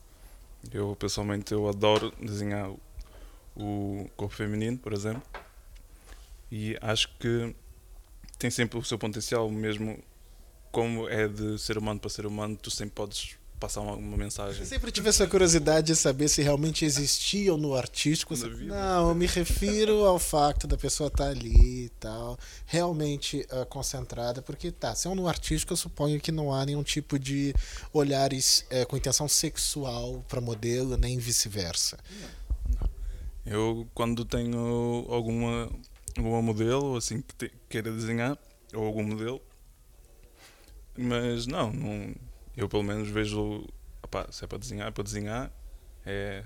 Eu, 0.72 0.96
pessoalmente, 0.96 1.52
eu 1.52 1.68
adoro 1.68 2.12
desenhar 2.20 2.70
o 3.56 4.08
corpo 4.16 4.34
feminino, 4.34 4.78
por 4.78 4.92
exemplo, 4.92 5.22
e 6.50 6.76
acho 6.80 7.08
que 7.18 7.54
tem 8.38 8.50
sempre 8.50 8.78
o 8.78 8.84
seu 8.84 8.98
potencial, 8.98 9.48
mesmo 9.50 10.02
como 10.70 11.08
é 11.08 11.28
de 11.28 11.58
ser 11.58 11.76
humano 11.78 12.00
para 12.00 12.10
ser 12.10 12.26
humano, 12.26 12.56
tu 12.56 12.70
sempre 12.70 12.94
podes 12.94 13.36
passar 13.60 13.82
uma, 13.82 13.94
uma 13.94 14.16
mensagem. 14.16 14.60
Eu 14.62 14.66
sempre 14.66 14.90
tive 14.90 15.10
essa 15.10 15.26
curiosidade 15.26 15.88
de 15.88 15.96
saber 15.96 16.28
se 16.28 16.40
realmente 16.40 16.84
existiam 16.84 17.58
no 17.58 17.74
artístico. 17.74 18.34
Vida. 18.34 18.74
Não, 18.74 19.10
eu 19.10 19.14
me 19.14 19.26
refiro 19.26 20.06
ao 20.06 20.18
facto 20.18 20.66
da 20.66 20.78
pessoa 20.78 21.08
estar 21.08 21.28
ali 21.28 21.84
e 21.84 21.88
tal, 22.00 22.38
realmente 22.64 23.46
ah, 23.50 23.66
concentrada, 23.66 24.40
porque 24.40 24.72
tá, 24.72 24.94
se 24.94 25.06
é 25.06 25.10
um 25.10 25.14
no 25.14 25.28
artístico, 25.28 25.74
eu 25.74 25.76
suponho 25.76 26.18
que 26.18 26.32
não 26.32 26.52
há 26.54 26.64
nenhum 26.64 26.82
tipo 26.82 27.18
de 27.18 27.54
olhares 27.92 28.64
eh, 28.70 28.86
com 28.86 28.96
intenção 28.96 29.28
sexual 29.28 30.24
para 30.26 30.40
modelo, 30.40 30.96
nem 30.96 31.18
vice-versa. 31.18 31.98
Eu, 33.44 33.86
quando 33.92 34.24
tenho 34.24 35.06
alguma, 35.08 35.70
alguma 36.16 36.40
modelo 36.40 36.96
assim 36.96 37.20
que 37.20 37.34
te- 37.34 37.52
queira 37.68 37.92
desenhar, 37.92 38.38
ou 38.72 38.86
algum 38.86 39.02
modelo, 39.02 39.40
mas 40.96 41.46
não, 41.46 41.72
não 41.72 42.14
eu 42.56 42.68
pelo 42.68 42.82
menos 42.82 43.08
vejo, 43.08 43.66
opá, 44.02 44.26
se 44.30 44.44
é 44.44 44.46
para 44.46 44.58
desenhar, 44.58 44.88
é 44.88 44.90
para 44.90 45.04
desenhar, 45.04 45.52
é 46.04 46.44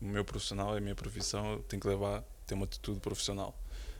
o 0.00 0.06
meu 0.06 0.24
profissional, 0.24 0.74
é 0.74 0.78
a 0.78 0.80
minha 0.80 0.94
profissão, 0.94 1.52
eu 1.52 1.58
tenho 1.62 1.80
que 1.80 1.88
levar, 1.88 2.22
ter 2.46 2.54
uma 2.54 2.64
atitude 2.64 3.00
profissional. 3.00 3.56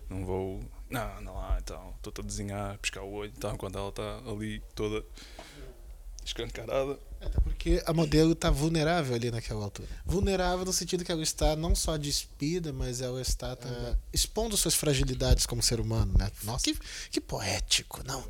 Não 0.08 0.26
vou, 0.26 0.60
não, 0.90 1.20
não 1.22 1.34
lá, 1.34 1.58
então, 1.62 1.94
estou 1.96 2.22
a 2.22 2.26
desenhar, 2.26 2.78
piscar 2.78 3.02
o 3.02 3.12
olho, 3.12 3.32
então, 3.34 3.56
quando 3.56 3.78
ela 3.78 3.88
está 3.88 4.18
ali 4.26 4.60
toda 4.74 5.04
escancarada. 6.24 6.98
Até 7.20 7.40
porque 7.40 7.82
a 7.86 7.92
modelo 7.92 8.32
está 8.32 8.50
vulnerável 8.50 9.14
ali 9.14 9.30
naquela 9.30 9.64
altura. 9.64 9.88
Vulnerável 10.04 10.64
no 10.64 10.72
sentido 10.72 11.04
que 11.04 11.12
ela 11.12 11.22
está 11.22 11.54
não 11.56 11.74
só 11.74 11.96
despida, 11.96 12.72
mas 12.72 13.00
ela 13.00 13.20
está 13.20 13.56
tá, 13.56 13.98
expondo 14.12 14.56
suas 14.56 14.74
fragilidades 14.74 15.46
como 15.46 15.62
ser 15.62 15.80
humano, 15.80 16.14
né? 16.18 16.30
Nossa, 16.42 16.64
que, 16.64 16.78
que 17.10 17.20
poético, 17.20 18.02
não? 18.06 18.24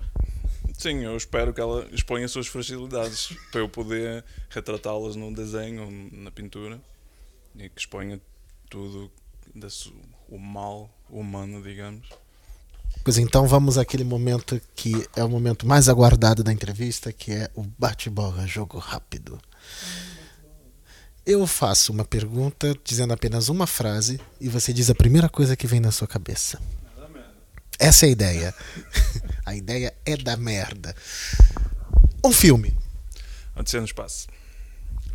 Sim, 0.83 1.05
eu 1.05 1.16
espero 1.16 1.55
que 1.55 1.61
ela 1.61 1.87
exponha 1.92 2.25
as 2.25 2.33
suas 2.33 2.49
fragilidades 2.49 3.33
para 3.53 3.61
eu 3.61 3.68
poder 3.68 4.25
retratá-las 4.51 5.14
num 5.14 5.33
desenho 5.33 5.85
ou 5.85 6.21
na 6.21 6.29
pintura 6.29 6.81
e 7.55 7.68
que 7.68 7.81
exponha 7.81 8.21
tudo 8.68 9.09
desse, 9.55 9.92
o 10.29 10.37
mal 10.37 10.90
humano, 11.09 11.62
digamos. 11.62 12.09
Pois 13.05 13.16
então 13.16 13.47
vamos 13.47 13.79
àquele 13.79 14.03
momento 14.03 14.61
que 14.75 15.07
é 15.14 15.23
o 15.23 15.29
momento 15.29 15.68
mais 15.68 15.88
aguardado 15.88 16.42
da 16.42 16.53
entrevista, 16.53 17.12
que 17.12 17.31
é 17.31 17.49
o 17.55 17.62
bate-bola, 17.79 18.45
jogo 18.45 18.79
rápido. 18.79 19.40
Eu 21.25 21.47
faço 21.47 21.92
uma 21.92 22.05
pergunta 22.05 22.77
dizendo 22.83 23.12
apenas 23.12 23.49
uma 23.49 23.68
frase 23.68 24.21
e 24.40 24.49
você 24.49 24.73
diz 24.73 24.90
a 24.90 24.97
primeira 24.97 25.29
coisa 25.29 25.55
que 25.57 25.68
vem 25.68 25.79
na 25.79 25.92
sua 25.92 26.09
cabeça. 26.09 26.61
Essa 27.83 28.07
é 28.07 28.11
a 28.11 28.12
ideia. 28.12 28.55
a 29.45 29.57
ideia 29.57 29.92
é 30.07 30.16
da 30.16 30.37
merda. 30.37 30.95
Um 32.25 32.33
filme. 32.33 32.79
Odisseia 33.57 33.81
no 33.81 33.87
Espaço. 33.87 34.29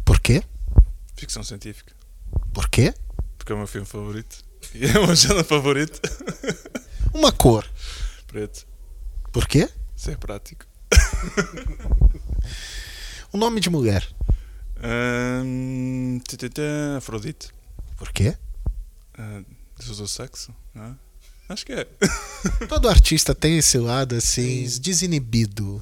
Por 0.04 0.20
quê? 0.20 0.44
Ficção 1.16 1.44
científica. 1.44 1.96
Por 2.54 2.68
quê? 2.68 2.94
Porque 3.38 3.54
é 3.54 3.56
o 3.56 3.58
meu 3.58 3.68
filme 3.68 3.88
favorito. 3.88 4.44
E 4.76 4.86
é 4.86 5.00
o 5.00 5.06
meu 5.08 5.16
género 5.16 5.46
favorito. 5.46 6.02
Uma 7.16 7.32
cor. 7.32 7.66
Preto. 8.28 8.68
Por 9.32 9.48
quê? 9.48 9.70
Ser 9.96 10.18
prático. 10.18 10.66
Um 13.34 13.38
nome 13.38 13.60
de 13.60 13.70
mulher. 13.70 14.08
Afrodite. 16.98 17.50
Por 17.98 18.12
quê? 18.12 18.38
Ah, 19.18 19.42
do 19.78 20.08
sexo? 20.08 20.54
não 20.74 20.86
é? 20.86 21.07
Acho 21.50 21.66
que 21.66 21.74
é. 21.74 21.88
Todo 22.68 22.90
artista 22.90 23.34
tem 23.34 23.58
esse 23.58 23.78
lado 23.78 24.16
assim, 24.16 24.64
desinibido. 24.82 25.82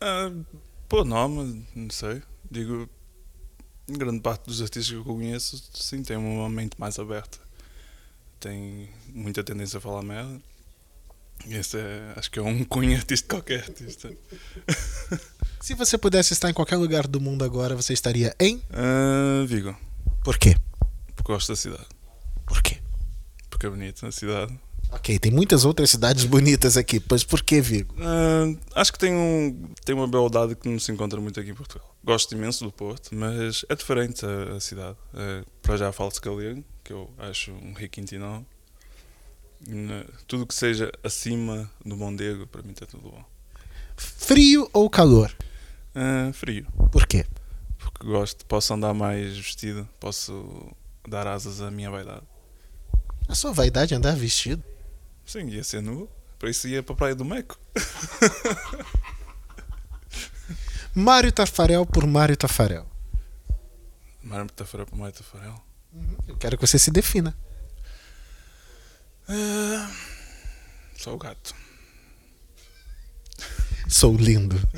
Ah, 0.00 0.30
pô, 0.88 1.04
nome, 1.04 1.66
não 1.74 1.88
sei. 1.90 2.22
Digo, 2.50 2.88
grande 3.88 4.20
parte 4.20 4.44
dos 4.46 4.60
artistas 4.60 4.90
que 4.90 4.96
eu 4.96 5.04
conheço, 5.04 5.62
sim, 5.74 6.02
tem 6.02 6.16
uma 6.16 6.48
mente 6.48 6.76
mais 6.78 6.98
aberta. 6.98 7.38
Tem 8.38 8.90
muita 9.08 9.42
tendência 9.42 9.78
a 9.78 9.80
falar 9.80 10.02
merda. 10.02 10.40
Esse 11.48 11.78
é, 11.78 12.12
acho 12.16 12.30
que 12.30 12.38
é 12.38 12.42
um 12.42 12.64
cunho 12.64 12.94
artista 12.98 13.28
qualquer 13.28 13.62
artista. 13.62 14.12
Se 15.60 15.74
você 15.74 15.96
pudesse 15.96 16.32
estar 16.32 16.50
em 16.50 16.54
qualquer 16.54 16.76
lugar 16.76 17.06
do 17.06 17.20
mundo 17.20 17.44
agora, 17.44 17.74
você 17.76 17.92
estaria 17.92 18.34
em? 18.38 18.60
Ah, 18.70 19.44
Vigo, 19.46 19.74
Por 20.24 20.36
quê? 20.36 20.56
porque 21.14 21.32
gosto 21.32 21.52
da 21.52 21.56
cidade. 21.56 21.86
Por 22.44 22.60
quê? 22.62 22.81
Porque 23.62 23.66
é 23.66 23.70
bonito 23.70 24.04
na 24.04 24.10
cidade. 24.10 24.58
Ok, 24.90 25.18
tem 25.20 25.30
muitas 25.30 25.64
outras 25.64 25.88
cidades 25.90 26.24
bonitas 26.24 26.76
aqui, 26.76 26.98
pois 26.98 27.22
por 27.22 27.44
que 27.44 27.60
Vigo? 27.60 27.94
Ah, 28.00 28.80
acho 28.80 28.92
que 28.92 28.98
tem, 28.98 29.14
um, 29.14 29.68
tem 29.84 29.94
uma 29.94 30.08
beldade 30.08 30.56
que 30.56 30.68
não 30.68 30.80
se 30.80 30.90
encontra 30.90 31.20
muito 31.20 31.38
aqui 31.38 31.50
em 31.50 31.54
Portugal. 31.54 31.94
Gosto 32.04 32.34
imenso 32.34 32.64
do 32.64 32.72
Porto, 32.72 33.14
mas 33.14 33.64
é 33.68 33.76
diferente 33.76 34.26
a, 34.26 34.56
a 34.56 34.60
cidade. 34.60 34.96
Ah, 35.14 35.44
para 35.62 35.76
já 35.76 35.92
falo-se 35.92 36.20
galego, 36.20 36.64
que 36.82 36.92
eu 36.92 37.08
acho 37.18 37.52
um 37.52 37.72
requintino. 37.72 38.44
Na- 39.64 40.04
Tudo 40.26 40.44
que 40.44 40.54
seja 40.56 40.90
acima 41.04 41.70
do 41.86 41.96
Mondego, 41.96 42.48
para 42.48 42.62
mim 42.62 42.72
está 42.72 42.84
tudo 42.84 43.10
bom. 43.10 43.24
Frio 43.96 44.68
ou 44.72 44.90
calor? 44.90 45.32
Ah, 45.94 46.32
frio, 46.32 46.66
Por 46.90 47.06
quê? 47.06 47.24
porque 47.78 48.04
gosto, 48.06 48.44
posso 48.46 48.74
andar 48.74 48.92
mais 48.92 49.36
vestido, 49.36 49.88
posso 50.00 50.72
dar 51.08 51.26
asas 51.28 51.60
à 51.60 51.70
minha 51.70 51.90
vaidade. 51.90 52.22
A 53.28 53.34
sua 53.34 53.52
vaidade 53.52 53.94
é 53.94 53.96
andar 53.96 54.14
vestido? 54.16 54.62
Sim, 55.24 55.48
ia 55.48 55.64
ser 55.64 55.80
nu, 55.82 56.08
para 56.38 56.50
isso 56.50 56.68
ia 56.68 56.82
para 56.82 56.92
a 56.92 56.96
Praia 56.96 57.14
do 57.14 57.24
Meco. 57.24 57.58
Mário 60.94 61.32
Tafarel 61.32 61.86
por 61.86 62.06
Mário 62.06 62.36
Tafarel. 62.36 62.86
Mário 64.22 64.50
Tafarel 64.50 64.86
para 64.86 64.98
Mário 64.98 65.14
Tafarel. 65.14 65.62
Eu 66.28 66.36
quero 66.36 66.58
que 66.58 66.66
você 66.66 66.78
se 66.78 66.90
defina. 66.90 67.34
Ah, 69.28 69.90
só 70.96 71.14
o 71.14 71.18
gato. 71.18 71.54
Sou 73.88 74.14
lindo. 74.16 74.56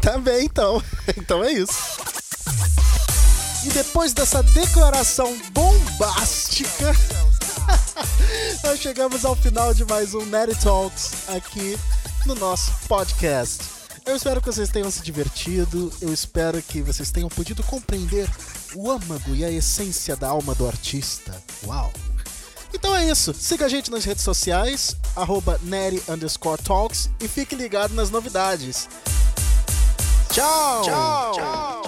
Tá 0.00 0.16
bem, 0.18 0.46
então. 0.46 0.82
Então 1.16 1.44
é 1.44 1.52
isso. 1.52 2.00
E 3.62 3.68
depois 3.68 4.14
dessa 4.14 4.42
declaração 4.42 5.36
bombástica, 5.52 6.96
nós 8.64 8.80
chegamos 8.80 9.24
ao 9.24 9.36
final 9.36 9.74
de 9.74 9.84
mais 9.84 10.14
um 10.14 10.24
Nerd 10.24 10.54
Talks 10.62 11.28
aqui 11.28 11.78
no 12.24 12.34
nosso 12.36 12.72
podcast. 12.88 13.62
Eu 14.06 14.16
espero 14.16 14.40
que 14.40 14.46
vocês 14.46 14.70
tenham 14.70 14.90
se 14.90 15.02
divertido, 15.02 15.92
eu 16.00 16.10
espero 16.10 16.62
que 16.62 16.80
vocês 16.80 17.10
tenham 17.10 17.28
podido 17.28 17.62
compreender 17.62 18.26
o 18.74 18.90
âmago 18.90 19.34
e 19.34 19.44
a 19.44 19.50
essência 19.50 20.16
da 20.16 20.28
alma 20.28 20.54
do 20.54 20.66
artista. 20.66 21.36
Uau! 21.66 21.92
Então 22.72 22.96
é 22.96 23.10
isso. 23.10 23.34
Siga 23.34 23.66
a 23.66 23.68
gente 23.68 23.90
nas 23.90 24.04
redes 24.04 24.24
sociais, 24.24 24.96
arroba 25.14 25.60
underscore 26.08 26.62
Talks 26.62 27.10
e 27.20 27.28
fique 27.28 27.54
ligado 27.54 27.92
nas 27.92 28.08
novidades. 28.08 28.88
Tchau! 30.32 30.82
Tchau! 30.82 31.79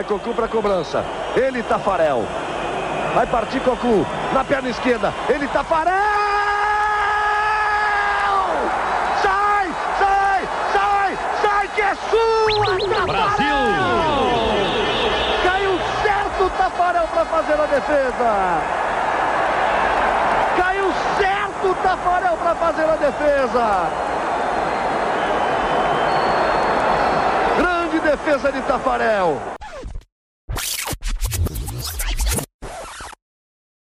Vai 0.00 0.08
Cocu 0.08 0.32
para 0.32 0.48
cobrança. 0.48 1.04
Ele 1.36 1.62
Tafarel. 1.62 2.24
Vai 3.14 3.26
partir 3.26 3.60
Cocu 3.60 4.06
na 4.32 4.42
perna 4.42 4.70
esquerda. 4.70 5.12
Ele 5.28 5.46
Tafarel! 5.48 5.92
Sai, 9.22 9.68
sai, 9.98 10.48
sai, 10.72 11.18
sai 11.42 11.68
que 11.74 11.82
é 11.82 11.94
sua, 11.94 13.04
Brasil! 13.04 13.44
Caiu 15.44 15.78
certo 16.02 16.44
o 16.44 16.50
Tafarel 16.50 17.06
para 17.08 17.24
fazer 17.26 17.60
a 17.60 17.66
defesa. 17.66 18.58
Caiu 20.56 20.92
certo 21.18 21.68
o 21.68 21.74
Tafarel 21.74 22.36
para 22.38 22.54
fazer 22.54 22.84
a 22.84 22.96
defesa. 22.96 23.86
Grande 27.58 28.00
defesa 28.00 28.50
de 28.50 28.62
Tafarel. 28.62 29.59